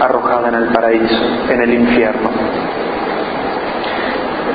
[0.00, 2.30] arrojada en el paraíso, en el infierno.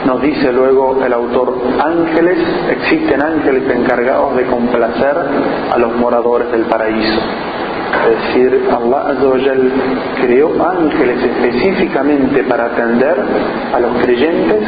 [0.08, 2.40] Nos dice luego el autor, ángeles,
[2.72, 5.18] existen ángeles encargados de complacer
[5.72, 7.22] a los moradores del paraíso.
[7.88, 9.72] Es decir, Allah Azzawajal
[10.22, 13.16] creó ángeles específicamente para atender
[13.74, 14.64] a los creyentes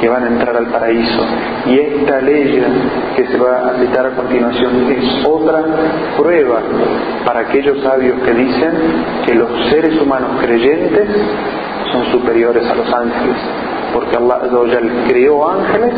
[0.00, 1.22] que van a entrar al paraíso.
[1.66, 2.62] Y esta ley
[3.16, 5.64] que se va a citar a continuación es otra
[6.16, 6.60] prueba
[7.24, 8.72] para aquellos sabios que dicen
[9.24, 11.08] que los seres humanos creyentes
[11.92, 13.36] son superiores a los ángeles.
[13.92, 15.94] Porque Allah Azzawajal creó ángeles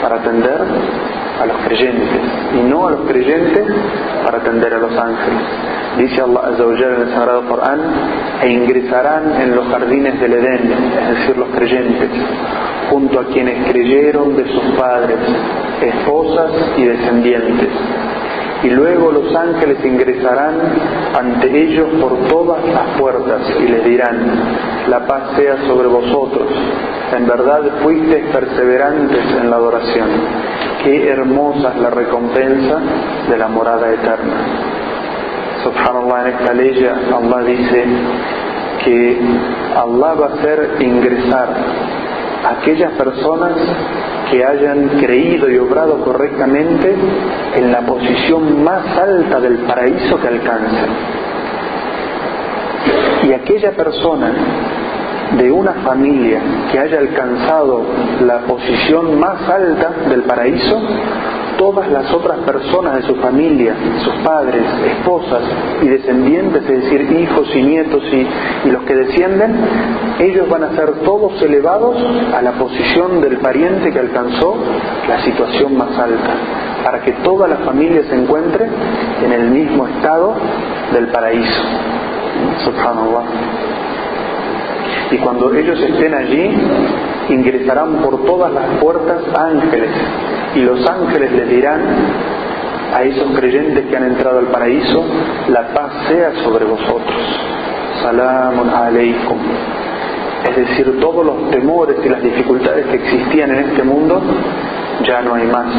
[0.00, 0.60] para atender
[1.40, 2.08] a los creyentes
[2.54, 3.64] y no a los creyentes
[4.24, 5.42] para atender a los ángeles.
[5.98, 7.80] Dice Allah Azzawajal en el Sagrado Corán,
[8.42, 12.10] e ingresarán en los jardines del Edén, es decir, los creyentes,
[12.90, 15.18] junto a quienes creyeron de sus padres,
[15.80, 17.68] esposas y descendientes.
[18.62, 20.58] Y luego los ángeles ingresarán
[21.18, 24.18] ante ellos por todas las puertas y les dirán,
[24.88, 26.48] la paz sea sobre vosotros.
[27.16, 30.08] En verdad fuisteis perseverantes en la adoración.
[30.82, 32.78] Qué hermosa es la recompensa
[33.28, 34.36] de la morada eterna.
[35.62, 37.84] Subhanallah, en esta ley Allah dice
[38.84, 39.18] que
[39.76, 41.48] Allah va a hacer ingresar
[42.44, 43.52] aquellas personas
[44.30, 46.94] que hayan creído y obrado correctamente
[47.54, 50.90] en la posición más alta del paraíso que alcancen.
[53.24, 54.32] Y aquella persona
[55.32, 57.82] de una familia que haya alcanzado
[58.24, 60.80] la posición más alta del paraíso,
[61.58, 63.74] todas las otras personas de su familia,
[64.04, 64.62] sus padres,
[64.98, 65.42] esposas
[65.82, 69.54] y descendientes, es decir, hijos y nietos y, los que descienden,
[70.18, 71.96] ellos van a ser todos elevados
[72.34, 74.56] a la posición del pariente que alcanzó
[75.08, 76.34] la situación más alta,
[76.84, 78.66] para que toda la familia se encuentre
[79.24, 80.34] en el mismo estado
[80.92, 81.62] del paraíso.
[82.64, 83.85] Subhanallah.
[85.10, 86.50] Y cuando ellos estén allí,
[87.28, 89.90] ingresarán por todas las puertas ángeles
[90.54, 91.80] y los ángeles les dirán
[92.94, 95.04] a esos creyentes que han entrado al paraíso,
[95.48, 97.40] la paz sea sobre vosotros.
[98.02, 99.38] Salamun aleikum.
[100.48, 104.22] Es decir, todos los temores y las dificultades que existían en este mundo
[105.04, 105.72] ya no hay más.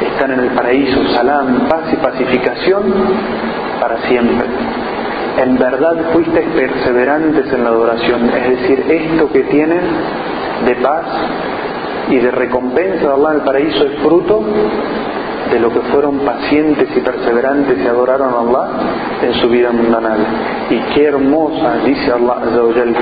[0.00, 2.92] Están en el paraíso, salam, paz y pacificación
[3.80, 4.46] para siempre.
[5.36, 9.80] En verdad fuisteis perseverantes en la adoración, es decir, esto que tienen
[10.64, 11.04] de paz
[12.08, 14.44] y de recompensa de Allah en el paraíso es fruto
[15.50, 18.68] de lo que fueron pacientes y perseverantes y adoraron a Allah
[19.22, 20.18] en su vida mundanal.
[20.70, 22.36] Y qué hermosa, dice Allah,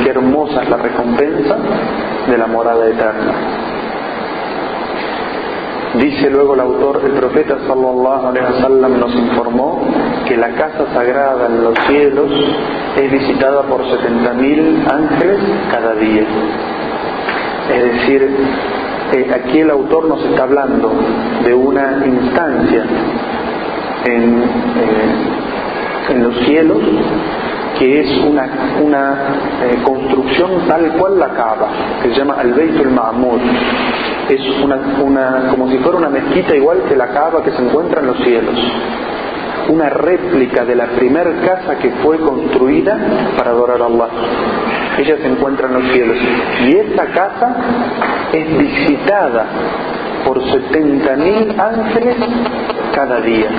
[0.03, 1.57] qué hermosa es la recompensa
[2.29, 3.33] de la morada eterna.
[6.01, 9.83] Dice luego el autor, el profeta sallallahu alaihi wasallam nos informó
[10.27, 12.31] que la casa sagrada en los cielos
[12.97, 15.39] es visitada por 70.000 ángeles
[15.71, 16.25] cada día.
[17.75, 18.37] Es decir,
[19.35, 20.93] aquí el autor nos está hablando
[21.45, 22.85] de una instancia
[24.07, 26.79] en, eh, en los cielos
[27.79, 28.49] que es una,
[28.83, 29.15] una
[29.63, 31.69] eh, construcción tal cual la Kaaba,
[32.03, 33.41] que se llama al Beitul Ma'mur.
[34.33, 38.01] Es una, una, como si fuera una mezquita igual que la Kaaba que se encuentra
[38.01, 38.55] en los cielos.
[39.69, 42.99] Una réplica de la primer casa que fue construida
[43.37, 44.09] para adorar a Allah.
[44.99, 46.17] Ella se encuentra en los cielos.
[46.65, 47.57] Y esta casa
[48.33, 49.47] es visitada
[50.25, 52.17] por 70.000 ángeles
[52.95, 53.51] cada día.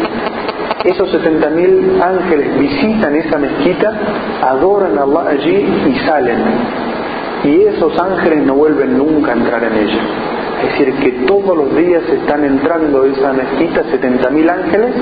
[0.86, 3.94] Esos 70.000 ángeles visitan esa mezquita,
[4.42, 6.38] adoran a Allah allí y salen.
[7.44, 10.02] Y esos ángeles no vuelven nunca a entrar en ella.
[10.64, 14.96] Es decir, que todos los días están entrando esa mezquita 70.000 ángeles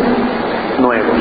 [0.80, 1.18] nuevos.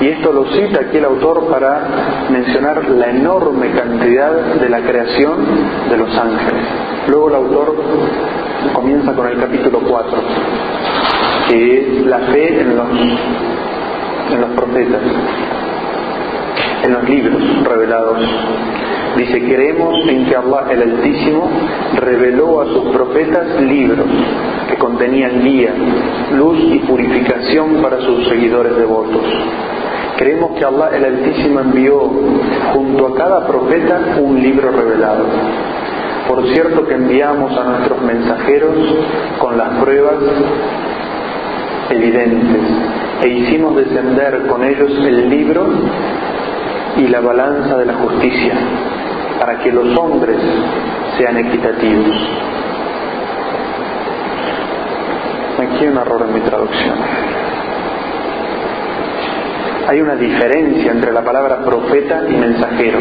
[0.00, 5.44] Y esto lo cita aquí el autor para mencionar la enorme cantidad de la creación
[5.90, 6.64] de los ángeles.
[7.08, 7.74] Luego el autor
[8.72, 10.18] comienza con el capítulo 4,
[11.48, 12.88] que es la fe en los
[14.32, 15.00] en los profetas,
[16.84, 18.18] en los libros revelados.
[19.16, 21.48] Dice, creemos en que Allah el Altísimo
[21.98, 24.06] reveló a sus profetas libros
[24.68, 25.72] que contenían guía,
[26.36, 29.22] luz y purificación para sus seguidores devotos.
[30.18, 32.10] Creemos que Allah el Altísimo envió
[32.74, 35.24] junto a cada profeta un libro revelado.
[36.28, 38.76] Por cierto que enviamos a nuestros mensajeros
[39.38, 40.16] con las pruebas
[41.90, 42.62] evidentes
[43.22, 45.66] e hicimos descender con ellos el libro
[46.96, 48.54] y la balanza de la justicia
[49.38, 50.38] para que los hombres
[51.18, 52.16] sean equitativos.
[55.58, 56.94] Aquí hay un error en mi traducción.
[59.88, 62.98] Hay una diferencia entre la palabra profeta y mensajero,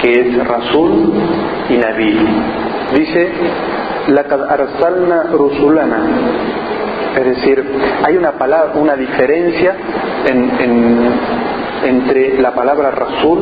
[0.00, 1.12] que es Rasul
[1.68, 2.18] y Nabi.
[2.94, 3.32] Dice,
[4.08, 6.02] Lakad arsalna rusulana.
[7.16, 7.64] Es decir,
[8.04, 9.74] hay una, palabra, una diferencia
[11.84, 13.40] entre la palabra Rasul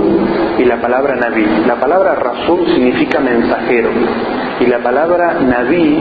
[0.59, 1.45] y la palabra Nabi.
[1.67, 3.91] La palabra Rasul significa mensajero
[4.61, 6.01] y la palabra Nabi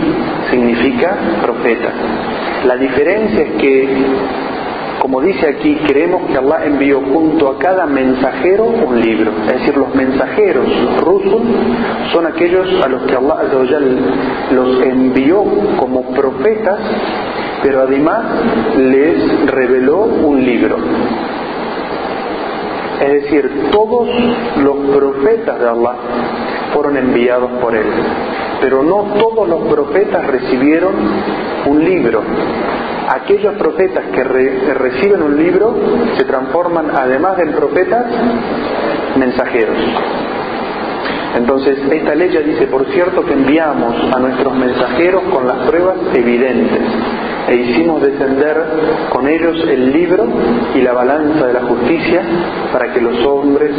[0.49, 1.91] significa profeta.
[2.65, 3.89] La diferencia es que
[5.01, 9.31] como dice aquí, creemos que Allah envió junto a cada mensajero un libro.
[9.47, 10.67] Es decir, los mensajeros
[10.99, 11.41] rusos
[12.13, 13.79] son aquellos a los que Allah
[14.51, 15.43] los envió
[15.77, 16.79] como profetas,
[17.63, 18.25] pero además
[18.77, 20.77] les reveló un libro.
[23.01, 24.07] Es decir, todos
[24.57, 25.95] los profetas de Allah
[26.73, 27.87] fueron enviados por Él.
[28.61, 30.93] Pero no todos los profetas recibieron
[31.65, 32.21] un libro
[33.11, 35.75] aquellos profetas que, reciben un libro
[36.17, 38.05] se transforman, además de profetas,
[39.17, 39.77] mensajeros.
[41.35, 45.97] Entonces, esta ley ya dice, por cierto, que enviamos a nuestros mensajeros con las pruebas
[46.13, 46.81] evidentes
[47.49, 48.57] e hicimos descender
[49.09, 50.27] con ellos el libro
[50.75, 52.21] y la balanza de la justicia
[52.71, 53.71] para que los hombres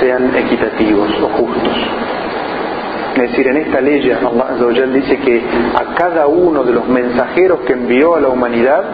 [0.00, 1.76] sean equitativos o justos.
[3.14, 5.42] Es decir, en esta ley Allah dice que
[5.74, 8.84] a cada uno de los mensajeros que envió a la humanidad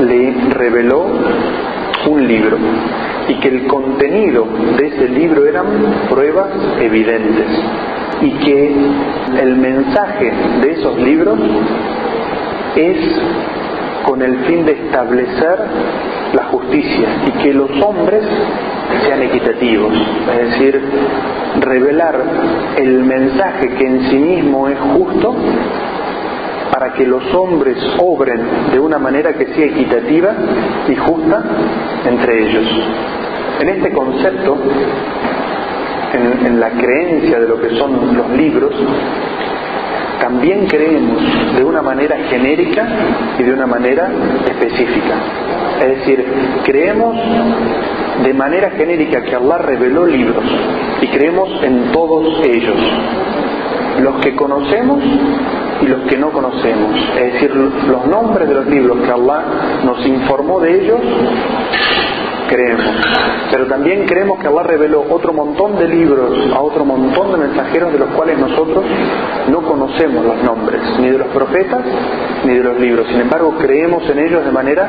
[0.00, 1.06] le reveló
[2.08, 2.56] un libro
[3.28, 5.66] y que el contenido de ese libro eran
[6.08, 6.48] pruebas
[6.80, 7.46] evidentes
[8.22, 8.74] y que
[9.40, 11.38] el mensaje de esos libros
[12.76, 12.98] es
[14.06, 15.58] con el fin de establecer
[16.34, 18.22] la justicia y que los hombres
[19.06, 19.92] sean equitativos,
[20.32, 20.80] es decir,
[21.60, 22.20] revelar
[22.76, 25.34] el mensaje que en sí mismo es justo
[26.72, 28.40] para que los hombres obren
[28.72, 30.32] de una manera que sea equitativa
[30.88, 31.42] y justa
[32.06, 32.66] entre ellos.
[33.60, 34.56] En este concepto,
[36.12, 38.72] en, en la creencia de lo que son los libros,
[40.20, 41.18] también creemos
[41.56, 42.86] de una manera genérica
[43.38, 44.10] y de una manera
[44.46, 45.14] específica.
[45.80, 46.24] Es decir,
[46.64, 47.16] creemos
[48.22, 50.44] de manera genérica que Allah reveló libros
[51.00, 52.76] y creemos en todos ellos,
[54.00, 55.02] los que conocemos
[55.80, 56.94] y los que no conocemos.
[57.18, 59.42] Es decir, los nombres de los libros que Allah
[59.84, 61.00] nos informó de ellos
[62.50, 62.84] creemos.
[63.50, 67.92] Pero también creemos que Allah reveló otro montón de libros a otro montón de mensajeros
[67.92, 68.84] de los cuales nosotros
[69.48, 71.80] no conocemos los nombres, ni de los profetas
[72.44, 73.06] ni de los libros.
[73.08, 74.88] Sin embargo, creemos en ellos de manera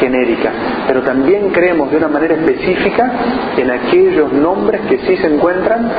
[0.00, 0.50] genérica.
[0.88, 3.12] Pero también creemos de una manera específica
[3.56, 5.90] en aquellos nombres que sí se encuentran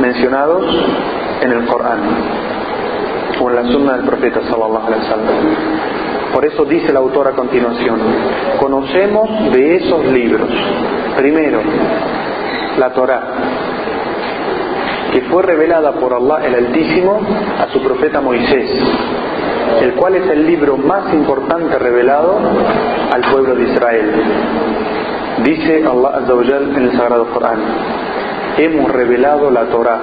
[0.00, 0.64] mencionados
[1.42, 2.00] en el Corán
[3.40, 6.03] o en la sunna del profeta sallallahu alaihi wasallam.
[6.32, 8.00] Por eso dice el autor a continuación,
[8.58, 10.48] conocemos de esos libros,
[11.16, 11.60] primero,
[12.78, 13.22] la Torá,
[15.12, 17.20] que fue revelada por Allah el Altísimo
[17.60, 18.68] a su profeta Moisés,
[19.80, 22.38] el cual es el libro más importante revelado
[23.12, 24.10] al pueblo de Israel.
[25.44, 26.20] Dice Allah
[26.76, 27.60] en el Sagrado Corán,
[28.58, 30.00] hemos revelado la Torá,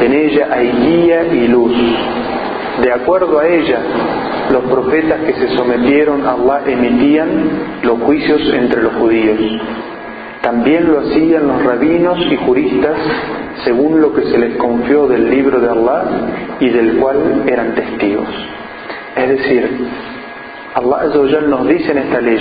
[0.00, 1.72] en ella hay guía y luz.
[2.82, 3.78] De acuerdo a ella,
[4.50, 7.28] los profetas que se sometieron a Allah emitían
[7.82, 9.38] los juicios entre los judíos.
[10.42, 12.96] También lo hacían los rabinos y juristas
[13.64, 16.04] según lo que se les confió del libro de Allah
[16.60, 18.28] y del cual eran testigos.
[19.16, 19.86] Es decir,
[20.74, 22.38] Allah nos dice en esta ley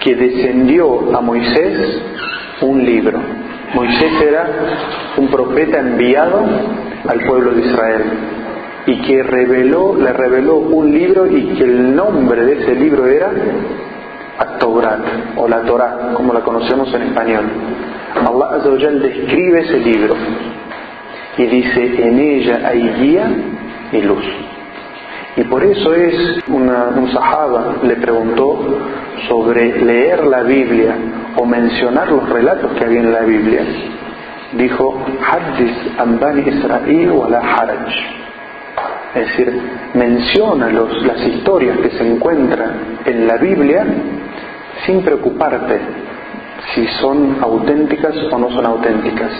[0.00, 2.02] que descendió a Moisés
[2.60, 3.18] un libro.
[3.74, 4.46] Moisés era
[5.16, 6.44] un profeta enviado
[7.08, 8.02] al pueblo de Israel
[8.86, 13.30] y que reveló, le reveló un libro y que el nombre de ese libro era
[14.38, 14.62] at
[15.36, 17.44] o la Torah, como la conocemos en español.
[18.14, 20.14] Allah Azawajal describe ese libro
[21.38, 23.30] y dice, en ella hay guía
[23.92, 24.24] y luz.
[25.36, 28.80] Y por eso es, un sahaba le preguntó
[29.28, 30.94] sobre leer la Biblia
[31.36, 33.64] o mencionar los relatos que había en la Biblia.
[34.52, 34.98] Dijo,
[35.30, 38.21] Hadis ambani Israel wa la haraj
[39.14, 39.60] es decir,
[39.94, 43.84] menciona las historias que se encuentran en la Biblia
[44.86, 45.80] sin preocuparte
[46.74, 49.30] si son auténticas o no son auténticas.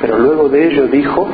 [0.00, 1.28] Pero luego de ello dijo,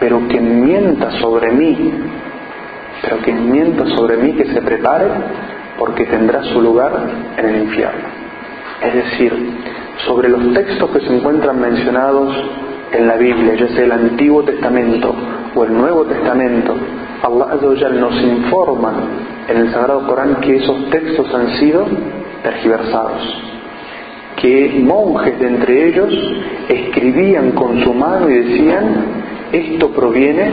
[0.00, 1.92] pero quien mienta sobre mí,
[3.02, 5.08] pero quien mienta sobre mí que se prepare
[5.78, 6.92] porque tendrá su lugar
[7.36, 8.08] en el infierno.
[8.82, 9.32] Es decir,
[10.06, 12.34] sobre los textos que se encuentran mencionados
[12.92, 15.14] en la Biblia, ya sea el Antiguo Testamento
[15.54, 16.74] o el Nuevo Testamento,
[17.22, 18.92] Allah nos informa
[19.48, 21.86] en el Sagrado Corán que esos textos han sido
[22.42, 23.22] tergiversados,
[24.36, 26.14] que monjes de entre ellos
[26.68, 29.04] escribían con su mano y decían,
[29.52, 30.50] esto proviene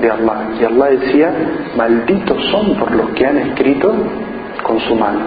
[0.00, 0.48] de Allah.
[0.60, 1.34] Y Allah decía,
[1.76, 3.92] malditos son por los que han escrito
[4.62, 5.20] con su mano.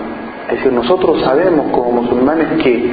[0.49, 2.91] Es decir, nosotros sabemos como musulmanes que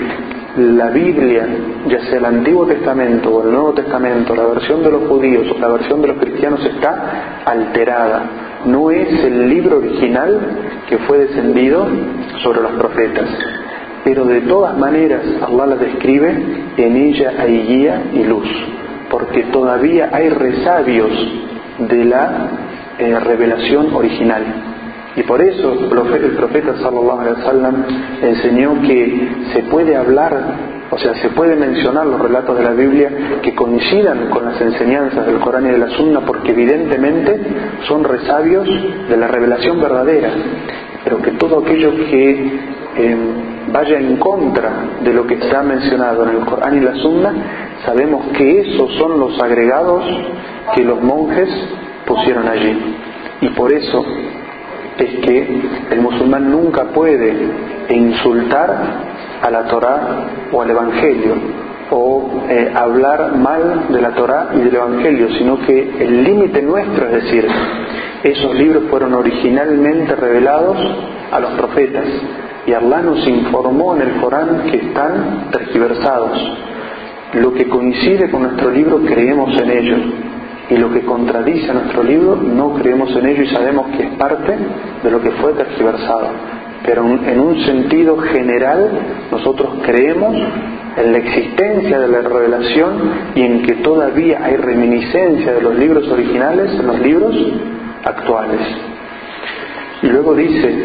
[0.57, 1.47] la Biblia,
[1.89, 5.59] ya sea el Antiguo Testamento o el Nuevo Testamento, la versión de los judíos o
[5.59, 8.23] la versión de los cristianos está alterada.
[8.65, 10.41] No es el libro original
[10.89, 11.87] que fue descendido
[12.43, 13.29] sobre los profetas.
[14.05, 16.31] Pero de todas maneras Allah la describe,
[16.77, 18.49] en ella hay guía y luz,
[19.11, 21.11] porque todavía hay resabios
[21.79, 22.49] de la
[22.99, 24.74] eh, revelación original.
[25.17, 27.85] Y por eso el profeta sallallahu alaihi wasallam
[28.21, 30.35] enseñó que se puede hablar,
[30.91, 33.11] o sea, se puede mencionar los relatos de la Biblia
[33.41, 37.41] que coincidan con las enseñanzas del Corán y de la Sunna porque evidentemente
[37.87, 38.69] son resabios
[39.09, 40.31] de la revelación verdadera,
[41.05, 42.61] pero que todo aquello que
[42.97, 44.71] em, vaya en contra
[45.03, 47.33] de lo que está mencionado en el Corán y la Sunna,
[47.85, 50.05] sabemos que esos son los agregados
[50.75, 51.49] que los monjes
[52.05, 52.97] pusieron allí.
[53.41, 54.05] Y por eso
[54.99, 57.35] es que el musulmán nunca puede
[57.89, 58.77] insultar
[59.43, 61.35] a la Torá o al Evangelio
[61.91, 67.07] o eh, hablar mal de la Torá y del Evangelio, sino que el límite nuestro
[67.07, 67.47] es decir,
[68.23, 70.79] esos libros fueron originalmente revelados
[71.31, 72.05] a los profetas
[72.67, 76.41] y Allah nos informó en el Corán que están tergiversados.
[77.35, 79.97] Lo que coincide con nuestro libro creemos en ello
[80.71, 84.11] y lo que contradice a nuestro libro no creemos en ello y sabemos que es
[84.17, 84.57] parte
[85.03, 86.29] de lo que fue tergiversado.
[86.85, 88.91] Pero en un sentido general
[89.31, 90.37] nosotros creemos
[90.97, 96.09] en la existencia de la revelación y en que todavía hay reminiscencia de los libros
[96.09, 97.35] originales en los libros
[98.05, 98.61] actuales.
[100.03, 100.85] Y luego dice,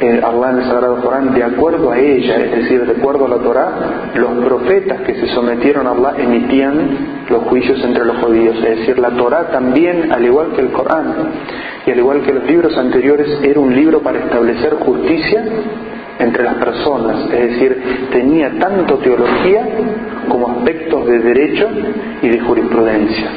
[0.00, 3.28] eh, Allah en el Sagrado Corán, de acuerdo a ella, es decir, de acuerdo a
[3.28, 3.72] la Torá,
[4.14, 8.56] los profetas que se sometieron a Allah emitían los juicios entre los judíos.
[8.56, 11.14] Es decir, la Torá también, al igual que el Corán
[11.86, 15.44] y al igual que los libros anteriores, era un libro para establecer justicia
[16.18, 19.68] entre las personas, es decir, tenía tanto teología
[20.28, 21.68] como aspectos de derecho
[22.22, 23.28] y de jurisprudencia.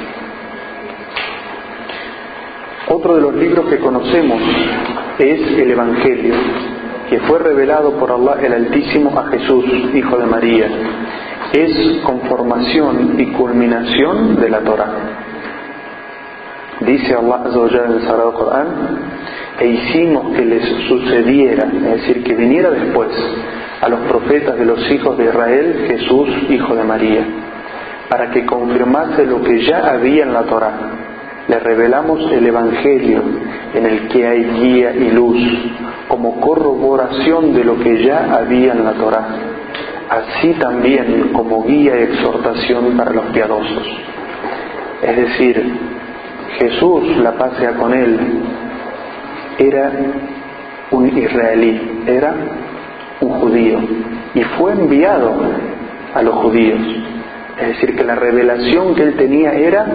[2.87, 4.41] Otro de los libros que conocemos
[5.19, 6.33] es el Evangelio,
[7.09, 10.67] que fue revelado por Allah el Altísimo a Jesús, Hijo de María.
[11.53, 14.91] Es conformación y culminación de la Torah.
[16.81, 17.43] Dice Allah
[17.85, 18.67] en el Sagrado Corán,
[19.59, 23.09] e hicimos que les sucediera, es decir, que viniera después
[23.81, 27.25] a los profetas de los hijos de Israel Jesús, Hijo de María,
[28.09, 30.99] para que confirmase lo que ya había en la Torah
[31.49, 33.23] le revelamos el Evangelio
[33.73, 35.41] en el que hay guía y luz,
[36.07, 39.27] como corroboración de lo que ya había en la Torá,
[40.09, 43.87] así también como guía y exhortación para los piadosos.
[45.01, 45.63] Es decir,
[46.59, 48.19] Jesús, la paz con él,
[49.59, 49.91] era
[50.91, 52.33] un israelí, era
[53.21, 53.79] un judío
[54.33, 55.35] y fue enviado
[56.13, 56.79] a los judíos.
[57.59, 59.85] Es decir, que la revelación que él tenía era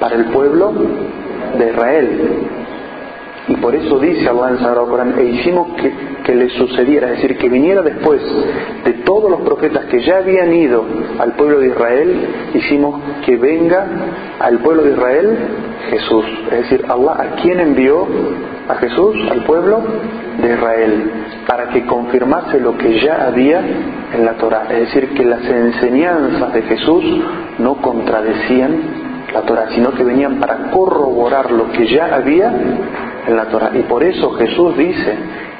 [0.00, 0.72] para el pueblo
[1.58, 2.20] de Israel.
[3.48, 7.22] Y por eso dice Allah en el Sagrado Corán, e hicimos que, le sucediera, es
[7.22, 8.20] decir, que viniera después
[8.84, 10.84] de todos los profetas que ya habían ido
[11.20, 13.86] al pueblo de Israel, hicimos que venga
[14.40, 15.38] al pueblo de Israel
[15.90, 16.24] Jesús.
[16.50, 18.06] Es decir, Allah a quién envió
[18.68, 19.82] a Jesús, al pueblo
[20.42, 21.10] de Israel,
[21.46, 23.60] para que confirmase lo que ya había
[24.12, 24.66] en la Torah.
[24.70, 27.04] Es decir, que las enseñanzas de Jesús
[27.58, 32.52] no contradecían la Torah, sino que venían para corroborar lo que ya había
[33.26, 33.70] en la Torah.
[33.74, 35.14] Y por eso Jesús dice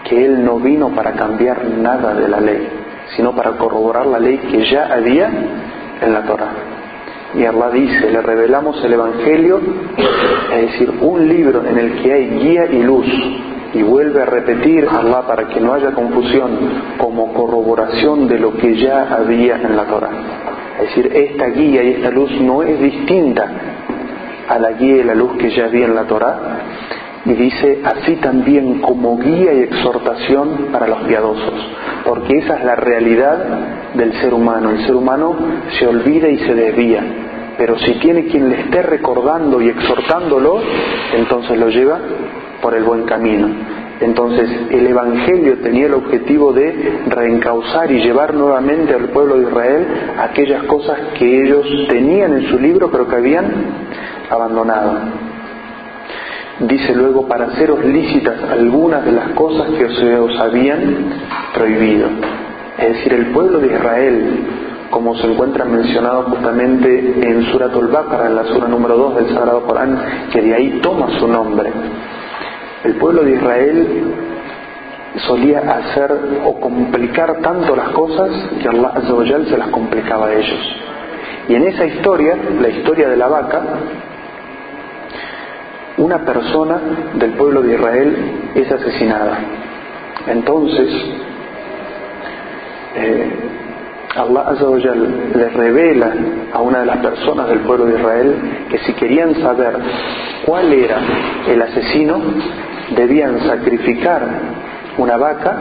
[0.04, 2.68] que Él no vino para cambiar nada de la ley,
[3.16, 5.28] sino para corroborar la ley que ya había
[6.00, 6.52] en la Torah.
[7.34, 9.60] Y Allah dice, le revelamos el Evangelio,
[10.54, 13.06] es decir, un libro en el que hay guía y luz.
[13.74, 16.50] Y vuelve a repetir Allah para que no haya confusión
[16.96, 20.10] como corroboración de lo que ya había en la Torah.
[20.80, 23.50] Es decir, esta guía y esta luz no es distinta
[24.48, 26.38] a la guía y la luz que ya había en la Torá.
[27.26, 31.54] Y dice, así también como guía y exhortación para los piadosos,
[32.04, 33.38] porque esa es la realidad
[33.94, 34.70] del ser humano.
[34.70, 35.34] El ser humano
[35.76, 37.02] se olvida y se desvía,
[37.58, 40.60] pero si tiene quien le esté recordando y exhortándolo,
[41.16, 41.98] entonces lo lleva
[42.62, 43.48] por el buen camino.
[44.00, 49.86] Entonces el Evangelio tenía el objetivo de reencauzar y llevar nuevamente al pueblo de Israel
[50.18, 53.46] aquellas cosas que ellos tenían en su libro pero que habían
[54.30, 54.98] abandonado.
[56.60, 61.10] Dice luego, para haceros lícitas algunas de las cosas que os, habían
[61.52, 62.08] prohibido.
[62.78, 64.46] Es decir, el pueblo de Israel,
[64.88, 69.66] como se encuentra mencionado justamente en Suratul Baqarah, en la sura número 2 del Sagrado
[69.66, 69.98] Corán,
[70.32, 71.70] que de ahí toma su nombre.
[72.84, 74.14] El pueblo de Israel
[75.26, 76.10] solía hacer
[76.42, 78.30] o complicar tanto las cosas
[78.62, 80.76] que Allah se las complicaba a ellos.
[81.48, 83.62] Y en esa historia, la historia de la vaca,
[85.98, 86.78] una persona
[87.14, 88.16] del pueblo de Israel
[88.54, 89.38] es asesinada.
[90.26, 90.88] Entonces,
[92.96, 93.32] eh,
[94.16, 94.94] Allah
[95.34, 96.14] le revela
[96.52, 98.34] a una de las personas del pueblo de Israel
[98.70, 99.76] que si querían saber
[100.46, 100.98] cuál era
[101.48, 102.20] el asesino,
[102.96, 104.22] debían sacrificar
[104.96, 105.56] una vaca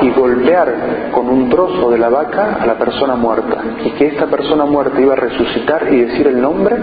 [0.00, 4.26] y golpear con un trozo de la vaca a la persona muerta y que esta
[4.26, 6.76] persona muerta iba a resucitar y decir el nombre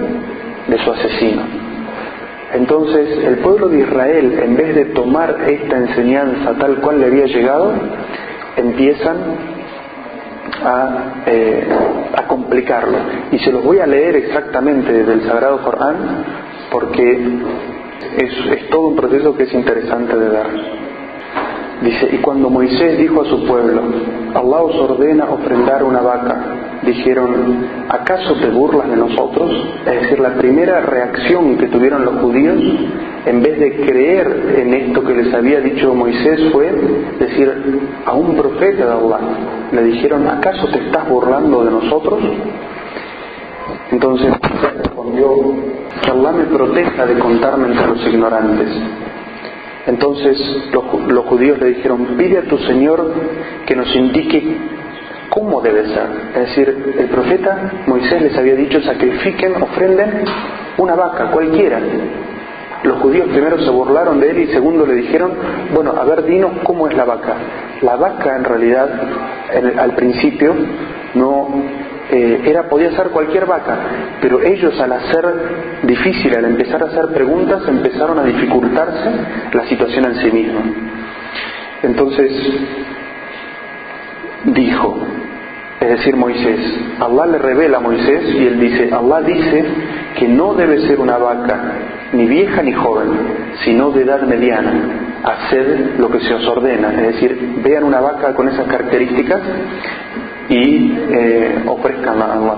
[0.68, 1.69] de su asesino.
[2.54, 7.26] Entonces el pueblo de Israel, en vez de tomar esta enseñanza tal cual le había
[7.26, 7.74] llegado,
[8.56, 9.18] empiezan
[10.64, 11.68] a, eh,
[12.28, 12.98] complicarlo.
[13.32, 15.98] Y se los voy a leer exactamente desde el Sagrado Corán
[16.72, 17.40] porque
[18.18, 20.48] es, es todo un proceso que es interesante de ver.
[21.82, 23.82] Dice, y cuando Moisés dijo a su pueblo,
[24.36, 26.38] Allah os ordena ofrendar una vaca,
[26.84, 29.52] dijeron, ¿acaso te burlas de nosotros?
[29.86, 32.62] Es decir, la primera reacción que tuvieron los judíos,
[33.26, 36.72] en vez de creer en esto que les había dicho Moisés, fue
[37.20, 37.52] decir
[38.06, 39.20] a un profeta de Allah,
[39.72, 42.20] le dijeron, ¿acaso te estás burlando de nosotros?
[43.92, 44.34] Entonces
[44.78, 45.34] respondió,
[46.02, 48.70] que Allah me proteja de contarme entre los ignorantes.
[49.88, 50.38] Entonces
[50.72, 53.12] los, judíos le dijeron, pide a tu Señor
[53.66, 54.56] que nos indique
[55.30, 56.08] cómo debe ser.
[56.36, 60.24] Es decir, el profeta Moisés les había dicho, sacrifiquen, ofrenden
[60.78, 61.80] una vaca, cualquiera.
[62.84, 65.34] Los judíos primero se burlaron de él y segundo le dijeron,
[65.74, 67.36] bueno, a ver, dinos cómo es la vaca.
[67.82, 68.90] La vaca en realidad,
[69.78, 70.56] al principio,
[71.16, 71.64] no
[72.12, 73.78] eh, era, podía ser cualquier vaca,
[74.22, 75.26] pero ellos al hacer
[75.84, 79.12] difícil, al empezar a hacer preguntas, empezaron a dificultarse
[79.54, 80.62] la situación en sí misma.
[81.84, 82.32] Entonces
[84.46, 84.98] dijo,
[85.80, 86.60] es decir, Moisés,
[87.00, 89.66] Allah le revela a Moisés y él dice, Allah dice
[90.18, 91.58] que no debe ser una vaca
[92.12, 93.08] ni vieja ni joven,
[93.64, 94.74] sino de edad mediana.
[95.24, 99.42] Haced lo que se os ordena, es decir, vean una vaca con esas características
[100.50, 102.58] y eh, ofrezcan a Allah.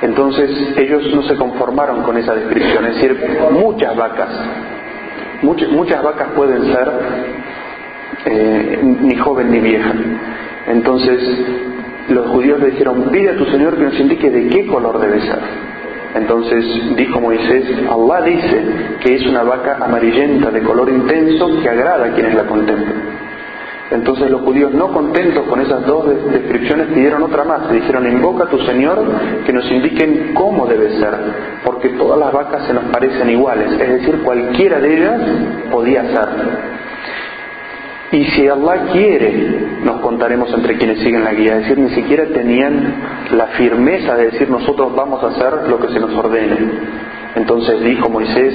[0.00, 4.28] Entonces ellos no se conformaron con esa descripción, es decir, muchas vacas,
[5.42, 6.92] muchas, muchas vacas pueden ser
[8.24, 9.92] eh, ni joven ni vieja.
[10.66, 11.20] Entonces
[12.14, 15.20] los judíos le dijeron, pide a tu Señor que nos indique de qué color debe
[15.20, 15.38] ser.
[16.14, 16.64] Entonces
[16.96, 18.64] dijo Moisés, Allah dice
[19.00, 23.16] que es una vaca amarillenta de color intenso que agrada a quienes la contemplan.
[23.90, 27.70] Entonces los judíos, no contentos con esas dos descripciones, pidieron otra más.
[27.70, 29.04] Dijeron, invoca a tu Señor
[29.44, 31.14] que nos indiquen cómo debe ser,
[31.64, 35.20] porque todas las vacas se nos parecen iguales, es decir, cualquiera de ellas
[35.70, 36.28] podía ser.
[38.16, 41.58] Y si Allah quiere, nos contaremos entre quienes siguen la guía.
[41.58, 42.94] Es decir, ni siquiera tenían
[43.36, 46.56] la firmeza de decir nosotros vamos a hacer lo que se nos ordene.
[47.34, 48.54] Entonces dijo Moisés,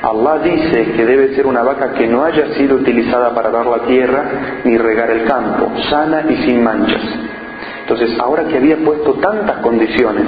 [0.00, 3.80] Allah dice que debe ser una vaca que no haya sido utilizada para dar la
[3.80, 4.24] tierra
[4.64, 7.02] ni regar el campo, sana y sin manchas.
[7.82, 10.24] Entonces, ahora que había puesto tantas condiciones,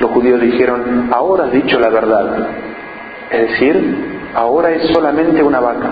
[0.00, 2.48] los judíos dijeron, ahora has dicho la verdad.
[3.30, 5.90] Es decir, ahora es solamente una vaca.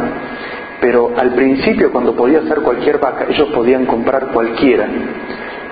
[0.80, 4.86] Pero al principio, cuando podía ser cualquier vaca, ellos podían comprar cualquiera.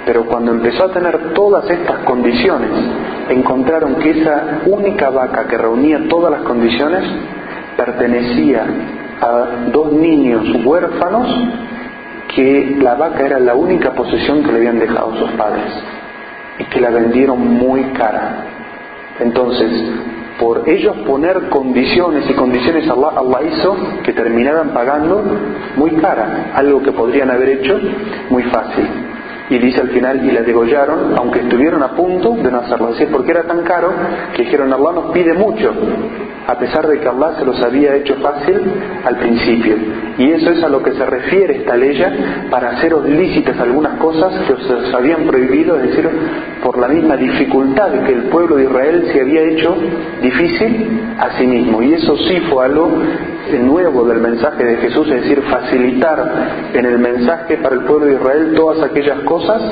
[0.04, 2.70] Pero cuando empezó a tener todas estas condiciones,
[3.28, 7.02] encontraron que esa única vaca que reunía todas las condiciones
[7.76, 8.64] pertenecía
[9.20, 11.28] a dos niños huérfanos
[12.34, 15.72] que la vaca era la única posesión que le habían dejado sus padres
[16.58, 18.44] y que la vendieron muy cara.
[19.20, 19.70] Entonces,
[20.38, 25.22] por ellos poner condiciones y condiciones Allah, Allah hizo que terminaran pagando
[25.76, 27.78] muy cara, algo que podrían haber hecho
[28.30, 28.86] muy fácil.
[29.50, 32.90] Y dice al final, y la degollaron, aunque estuvieron a punto de no hacerlo.
[32.90, 33.90] Es decir, porque era tan caro
[34.36, 35.72] que dijeron, Allah nos pide mucho,
[36.46, 38.60] a pesar de que Allah se los había hecho fácil
[39.04, 39.76] al principio.
[40.18, 41.98] Y eso es a lo que se refiere esta ley
[42.50, 46.10] para haceros lícitas algunas cosas que os habían prohibido, es decir,
[46.62, 49.76] por la misma dificultad que el pueblo de Israel se había hecho
[50.22, 51.82] difícil a sí mismo.
[51.82, 52.90] Y eso sí fue algo
[53.56, 58.14] nuevo del mensaje de Jesús, es decir, facilitar en el mensaje para el pueblo de
[58.14, 59.62] Israel todas aquellas cosas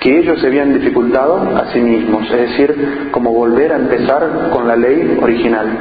[0.00, 4.66] que ellos se habían dificultado a sí mismos, es decir, como volver a empezar con
[4.66, 5.78] la ley original.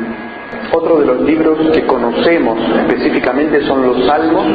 [0.73, 4.45] Otro de los libros que conocemos específicamente son los Salmos,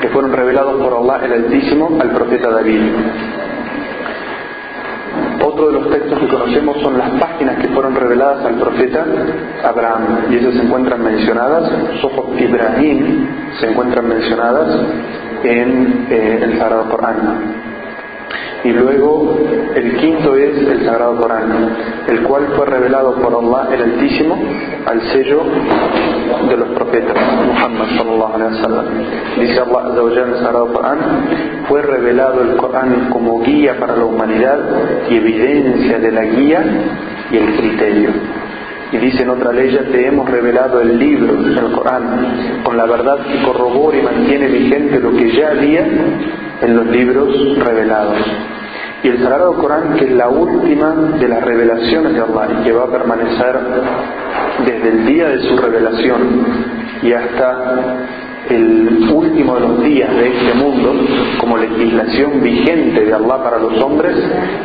[0.00, 2.80] que fueron revelados por Allah el Altísimo al profeta David.
[5.60, 9.04] Otro de los textos que conocemos son las páginas que fueron reveladas al profeta
[9.62, 13.26] Abraham, y esas se encuentran mencionadas, Sohot Ibrahim
[13.60, 14.68] se encuentran mencionadas
[15.44, 17.16] en eh, el Sagrado Corán.
[18.64, 19.38] Y luego
[19.74, 21.76] el quinto es el Sagrado Corán,
[22.08, 24.42] el cual fue revelado por Allah el Altísimo
[24.86, 25.42] al sello
[26.48, 27.16] de los profetas,
[27.46, 28.86] Muhammad sallallahu alaihi wasallam.
[29.40, 30.98] Dice Allah en el Sagrado Corán,
[31.68, 34.58] fue revelado el Corán como guía para la humanidad
[35.08, 36.64] y evidencia de la guía
[37.30, 38.10] y el criterio.
[38.92, 43.18] Y dice en otra ley, te hemos revelado el libro, el Corán, con la verdad
[43.18, 45.86] que corrobora y mantiene vigente lo que ya había
[46.62, 48.18] en los libros revelados.
[49.02, 52.72] Y el Sagrado Corán, que es la última de las revelaciones de Allah y que
[52.72, 53.58] va a permanecer
[54.66, 56.46] desde el día de su revelación
[57.02, 58.06] y hasta
[58.50, 60.94] el último de los días de este mundo,
[61.38, 64.16] como legislación vigente de Allah para los hombres,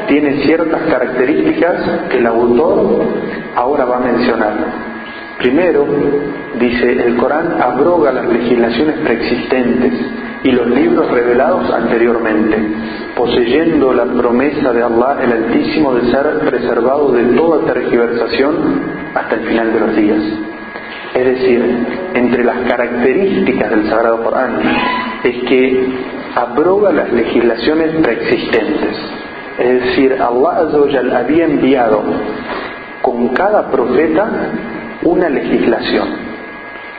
[0.07, 3.03] tiene ciertas características que el autor
[3.55, 4.53] ahora va a mencionar.
[5.39, 5.85] Primero,
[6.59, 9.93] dice, el Corán abroga las legislaciones preexistentes
[10.45, 12.55] y los libros revelados anteriormente,
[13.15, 18.55] poseyendo la promesa de Allah el Altísimo de ser preservado de toda tergiversación
[19.15, 20.21] hasta el final de los días.
[21.15, 24.59] Es decir, entre las características del Sagrado Corán
[25.23, 25.87] es que
[26.35, 28.97] abroga las legislaciones preexistentes.
[29.57, 32.03] Es decir, Allah había enviado
[33.01, 34.29] con cada profeta
[35.01, 36.07] una legislación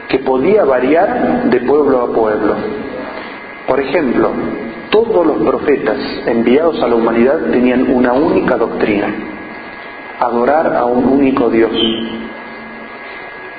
[0.08, 2.54] que podía variar de pueblo a pueblo.
[3.66, 4.30] Por ejemplo,
[4.90, 9.12] todos los profetas enviados a la humanidad tenían una única doctrina,
[10.20, 11.72] adorar a un único Dios.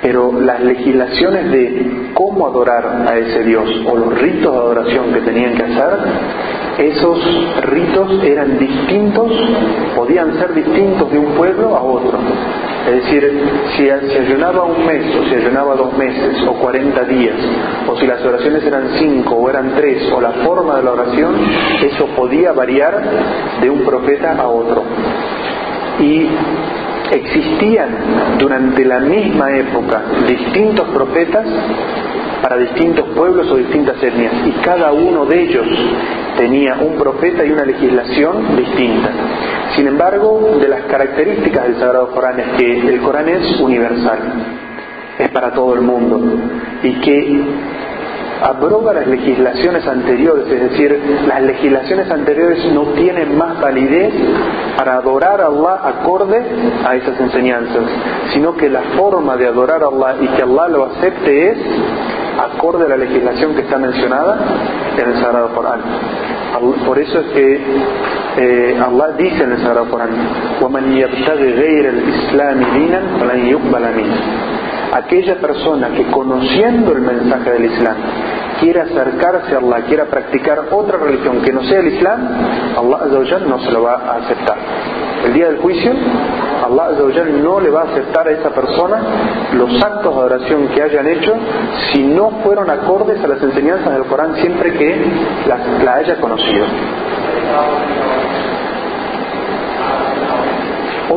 [0.00, 5.20] Pero las legislaciones de cómo adorar a ese Dios o los ritos de adoración que
[5.20, 5.98] tenían que hacer,
[6.78, 7.18] esos
[7.62, 9.32] ritos eran distintos,
[9.96, 12.18] podían ser distintos de un pueblo a otro.
[12.88, 13.42] Es decir,
[13.76, 17.36] si se ayunaba un mes, o si ayunaba dos meses, o cuarenta días,
[17.86, 21.34] o si las oraciones eran cinco, o eran tres, o la forma de la oración,
[21.82, 23.02] eso podía variar
[23.60, 24.84] de un profeta a otro.
[26.00, 26.28] Y
[27.16, 27.88] existían
[28.38, 31.46] durante la misma época distintos profetas
[32.42, 35.66] para distintos pueblos o distintas etnias y cada uno de ellos
[36.36, 39.10] tenía un profeta y una legislación distinta.
[39.76, 44.18] Sin embargo, de las características del Sagrado Corán es que el Corán es universal,
[45.18, 46.20] es para todo el mundo
[46.82, 47.40] y que
[48.42, 54.12] abroga las legislaciones anteriores, es decir, las legislaciones anteriores no tienen más validez
[54.76, 56.42] para adorar a Allah acorde
[56.86, 57.84] a esas enseñanzas,
[58.32, 61.58] sino que la forma de adorar a Allah y que Allah lo acepte es
[62.38, 64.38] acorde a la legislación que está mencionada
[64.96, 65.80] en el Sagrado Corán.
[66.86, 67.60] Por eso es que
[68.36, 70.10] eh, Allah dice en el Sagrado Corán,
[74.92, 77.96] Aquella persona que conociendo el mensaje del Islam
[78.60, 82.28] quiera acercarse a Allah, quiera practicar otra religión que no sea el Islam,
[82.76, 84.56] Allah no se lo va a aceptar.
[85.26, 85.92] El día del juicio,
[86.64, 88.98] Allah no le va a aceptar a esa persona
[89.54, 91.34] los actos de adoración que hayan hecho
[91.92, 94.96] si no fueron acordes a las enseñanzas del Corán siempre que
[95.84, 96.66] la haya conocido.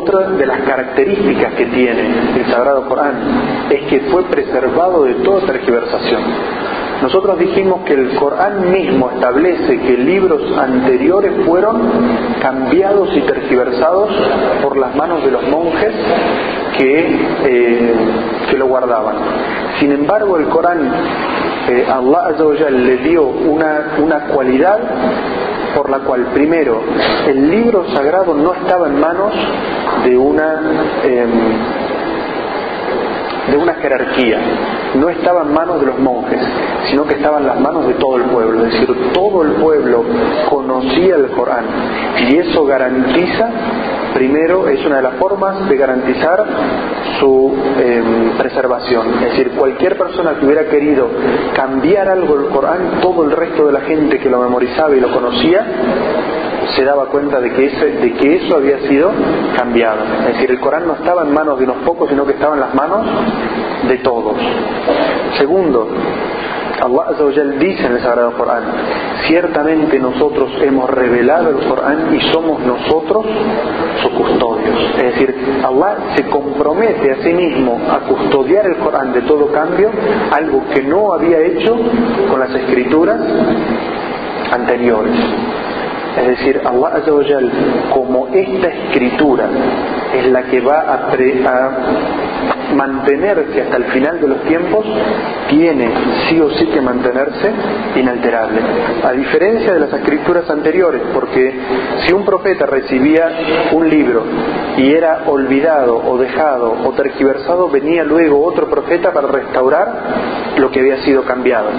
[0.02, 3.18] Otra de las características que tiene el Sagrado Corán
[3.70, 6.22] es que fue preservado de toda tergiversación.
[7.04, 11.88] Nosotros dijimos que el Corán mismo establece que libros anteriores fueron
[12.41, 14.10] cambiados y tergiversados
[14.64, 15.93] por las manos de los monjes
[16.78, 17.94] que, eh,
[18.50, 19.16] que lo guardaban.
[19.80, 20.92] Sin embargo, el Corán,
[21.70, 24.80] eh, Allah le dio una, una cualidad
[25.76, 26.82] por la cual, primero,
[27.28, 29.34] el libro sagrado no estaba en manos
[30.04, 30.62] de una
[31.04, 31.30] em,
[33.50, 34.40] de una jerarquía.
[34.96, 36.42] No estaba en manos de los monjes,
[36.90, 38.66] sino que estaba en las manos de todo el pueblo.
[38.66, 40.04] Es decir, todo el pueblo
[40.50, 41.66] conocía el Corán.
[42.30, 43.50] Y eso garantiza,
[44.14, 46.43] primero, es una de las formas de garantizar
[47.20, 49.14] su em, preservación.
[49.16, 51.07] Es decir, cualquier persona que hubiera querido
[51.53, 55.12] cambiar algo del Corán, todo el resto de la gente que lo memorizaba y lo
[55.12, 55.66] conocía,
[56.76, 59.12] se daba cuenta de que, de que eso había sido
[59.57, 59.99] cambiado.
[60.22, 62.62] Es decir, el Corán no estaba en manos de unos pocos, sino que estaba en
[62.62, 63.05] las manos
[63.88, 64.36] de todos.
[65.38, 65.88] Segundo,
[66.82, 67.14] Allah
[67.60, 68.64] dice en el Sagrado Corán,
[69.28, 73.24] ciertamente nosotros hemos revelado el Corán y somos nosotros
[74.02, 74.96] sus custodios.
[74.98, 79.92] Es decir, Allah se compromete a sí mismo a custodiar el Corán de todo cambio,
[80.32, 81.78] algo que no había hecho
[82.30, 83.20] con las escrituras
[84.52, 85.16] anteriores.
[86.18, 87.51] Es decir, Allah Azawajal,
[87.93, 89.47] como esta escritura
[90.14, 91.12] es la que va a,
[92.76, 94.86] mantenerse hasta el final de los tiempos,
[95.49, 95.91] tiene
[96.28, 97.51] sí o sí que mantenerse
[97.95, 98.62] inalterable.
[99.03, 101.53] A diferencia de las escrituras anteriores, porque
[102.05, 103.30] si un profeta recibía
[103.74, 104.24] un libro
[104.78, 109.93] y era olvidado o dejado o tergiversado, venía luego otro profeta para restaurar
[110.57, 111.70] lo que había sido cambiado.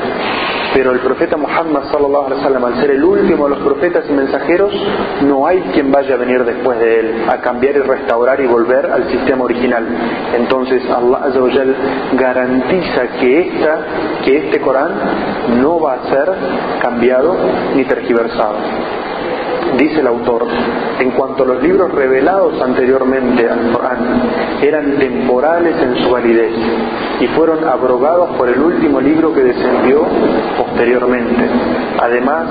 [0.74, 4.72] Pero el profeta Muhammad sallallahu alaihi wasallam, al ser el último de los profetas mensajeros,
[5.22, 8.86] no hay quien vaya a venir después de él a cambiar y restaurar y volver
[8.86, 9.86] al sistema original.
[10.34, 11.40] Entonces Allah Azza
[12.12, 13.78] garantiza que esta,
[14.24, 14.92] que este Corán
[15.60, 16.32] no va a ser
[16.80, 17.36] cambiado
[17.74, 18.56] ni tergiversado
[19.78, 20.46] dice el autor,
[20.98, 24.22] en cuanto a los libros revelados anteriormente al Corán,
[24.62, 26.52] eran temporales en su validez
[27.20, 30.04] y fueron abrogados por el último libro que descendió
[30.58, 31.42] posteriormente.
[32.00, 32.46] Además,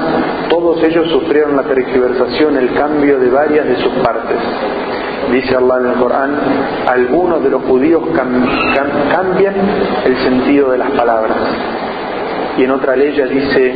[0.49, 4.37] todos ellos sufrieron la tergiversación, el cambio de varias de sus partes.
[5.31, 6.39] Dice Allah en el Corán,
[6.87, 9.55] algunos de los judíos cambian
[10.05, 11.37] el sentido de las palabras
[12.57, 13.73] y en otra ley dice,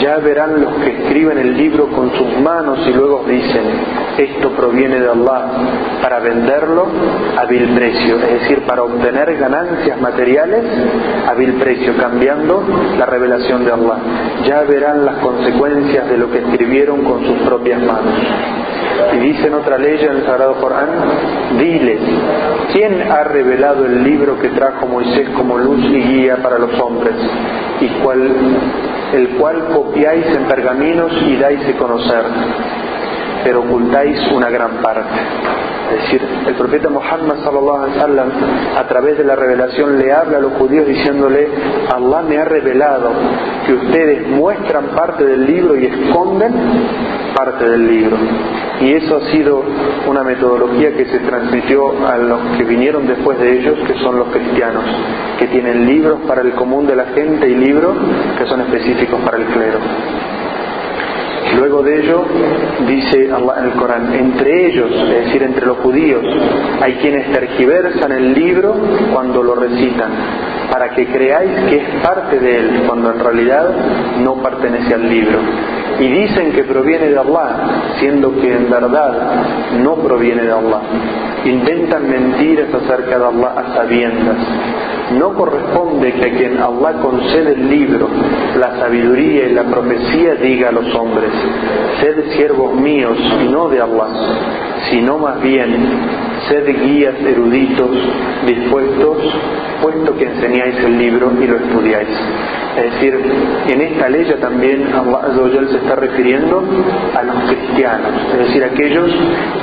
[0.00, 3.62] ya verán los que escriben el libro con sus manos y luego dicen,
[4.18, 5.46] esto proviene de Allah,
[6.02, 6.86] para venderlo
[7.36, 10.64] a vil precio, es decir, para obtener ganancias materiales
[11.28, 12.62] a vil precio, cambiando
[12.98, 13.98] la revelación de Allah.
[14.46, 18.14] Ya verán las consecuencias de lo que escribieron con sus propias manos.
[19.14, 20.88] Y dice otra ley en el Sagrado Corán,
[21.58, 22.00] diles,
[22.72, 27.14] ¿quién ha revelado el libro que trajo Moisés como luz y guía para los hombres?
[27.80, 27.86] Y
[29.14, 32.22] el cual copiáis en pergaminos y dais a conocer,
[33.44, 35.08] pero ocultáis una gran parte.
[35.88, 38.32] Es decir, el profeta Muhammad sallallahu alaihi
[38.76, 41.48] a través de la revelación le habla a los judíos diciéndole,
[41.94, 43.10] Allah me ha revelado
[43.66, 46.52] que ustedes muestran parte del libro y esconden
[47.34, 48.16] parte del libro.
[48.80, 49.62] Y eso ha sido
[50.06, 54.28] una metodología que se transmitió a los que vinieron después de ellos, que son los
[54.28, 54.84] cristianos,
[55.38, 57.96] que tienen libros para el común de la gente y libros
[58.36, 59.78] que son específicos para el clero.
[61.56, 62.24] Luego de ello,
[62.86, 66.22] dice Allah en el Corán, entre ellos, es decir, entre los judíos,
[66.80, 68.74] hay quienes tergiversan el libro
[69.12, 70.10] cuando lo recitan,
[70.70, 73.70] para que creáis que es parte de él, cuando en realidad
[74.22, 75.38] no pertenece al libro.
[76.00, 77.56] Y dicen que proviene de Allah,
[77.98, 79.12] siendo que en verdad
[79.80, 80.80] no proviene de Allah.
[81.44, 84.36] Inventan mentiras acerca de Allah a sabiendas
[85.12, 88.08] no corresponde que quien Allah concede el libro,
[88.58, 91.30] la sabiduría y la profecía diga a los hombres,
[92.00, 94.08] sed siervos míos y no de Allah,
[94.90, 97.90] sino más bien sed guías eruditos,
[98.46, 99.18] dispuestos,
[99.82, 102.08] puesto que enseñáis el libro y lo estudiáis.
[102.76, 103.14] Es decir,
[103.68, 105.20] en esta ley también Allah
[105.70, 106.62] se está refiriendo
[107.14, 109.10] a los cristianos, es decir, aquellos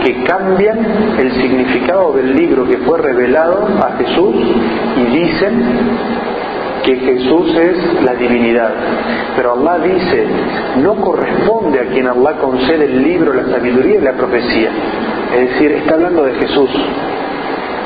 [0.04, 0.80] que cambian
[1.18, 4.36] el significado del libro que fue revelado a Jesús
[4.98, 5.64] y dicen
[6.84, 8.72] que Jesús es la divinidad.
[9.36, 10.26] Pero Allah dice,
[10.82, 14.70] no corresponde a quien Allah concede el libro, la sabiduría y la profecía.
[15.36, 16.70] Es decir, está hablando de Jesús.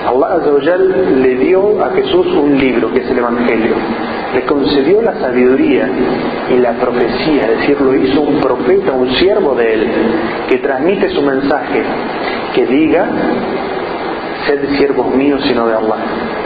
[0.06, 0.40] Allah
[1.18, 3.74] le dio a Jesús un libro que es el Evangelio.
[4.36, 5.90] Le concedió la sabiduría
[6.52, 9.88] y la profecía, es decir, lo hizo un profeta, un siervo de él,
[10.48, 11.82] que transmite su mensaje,
[12.54, 13.08] que diga,
[14.46, 15.98] sed siervos míos sino de Allah.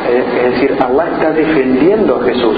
[0.10, 2.58] Es decir, Allah está defendiendo a Jesús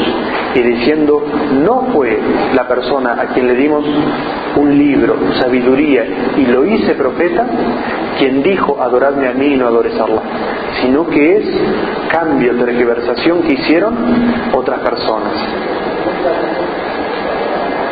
[0.55, 1.23] y diciendo,
[1.63, 2.19] no fue
[2.55, 3.85] la persona a quien le dimos
[4.55, 6.05] un libro, sabiduría,
[6.37, 7.45] y lo hice profeta,
[8.17, 10.21] quien dijo, adoradme a mí y no adores a Allah,
[10.81, 11.45] sino que es
[12.09, 13.95] cambio, tergiversación que hicieron
[14.53, 15.33] otras personas.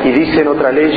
[0.06, 0.92] Y dice en otra ley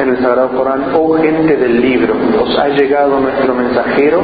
[0.00, 4.20] en el Sagrado Corán, oh gente del libro, os ha llegado nuestro mensajero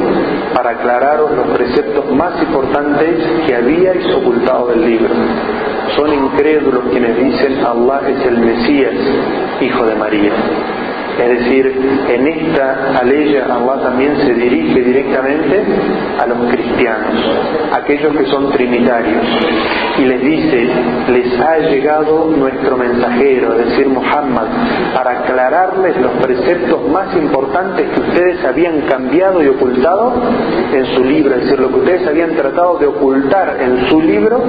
[0.53, 5.13] para aclararos los preceptos más importantes que habíais ocultado del libro.
[5.95, 8.95] Son incrédulos quienes dicen Allah es el Mesías,
[9.61, 10.31] hijo de María.
[11.19, 11.65] Es decir,
[12.09, 15.63] en esta aleya Allah también se dirige directamente
[16.19, 17.13] a los cristianos,
[17.73, 19.23] aquellos que son trinitarios,
[19.97, 20.69] y les dice,
[21.11, 24.47] les ha llegado nuestro mensajero, es decir, Muhammad,
[24.95, 30.13] para aclararles los preceptos más importantes que ustedes habían cambiado y ocultado
[30.73, 34.41] en su libro, es decir, lo que ustedes habían tratado de ocultar en su libro,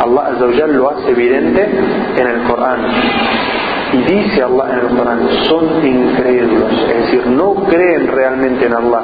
[0.00, 1.68] Allah lo hace evidente
[2.16, 3.53] en el Corán.
[3.94, 9.02] Y dice Allah en el Corán, son incrédulos, es decir, no creen realmente en Allah.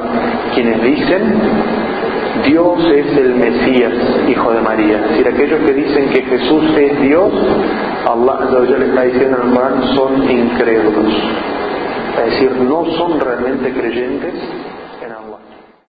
[0.53, 1.23] Quienes dicen,
[2.45, 3.93] Dios es el Mesías,
[4.29, 4.97] hijo de María.
[4.97, 7.33] Es decir, aquellos que dicen que Jesús es Dios,
[8.05, 11.15] Allah le está diciendo en el Corán, son incrédulos.
[12.19, 14.35] Es decir, no son realmente creyentes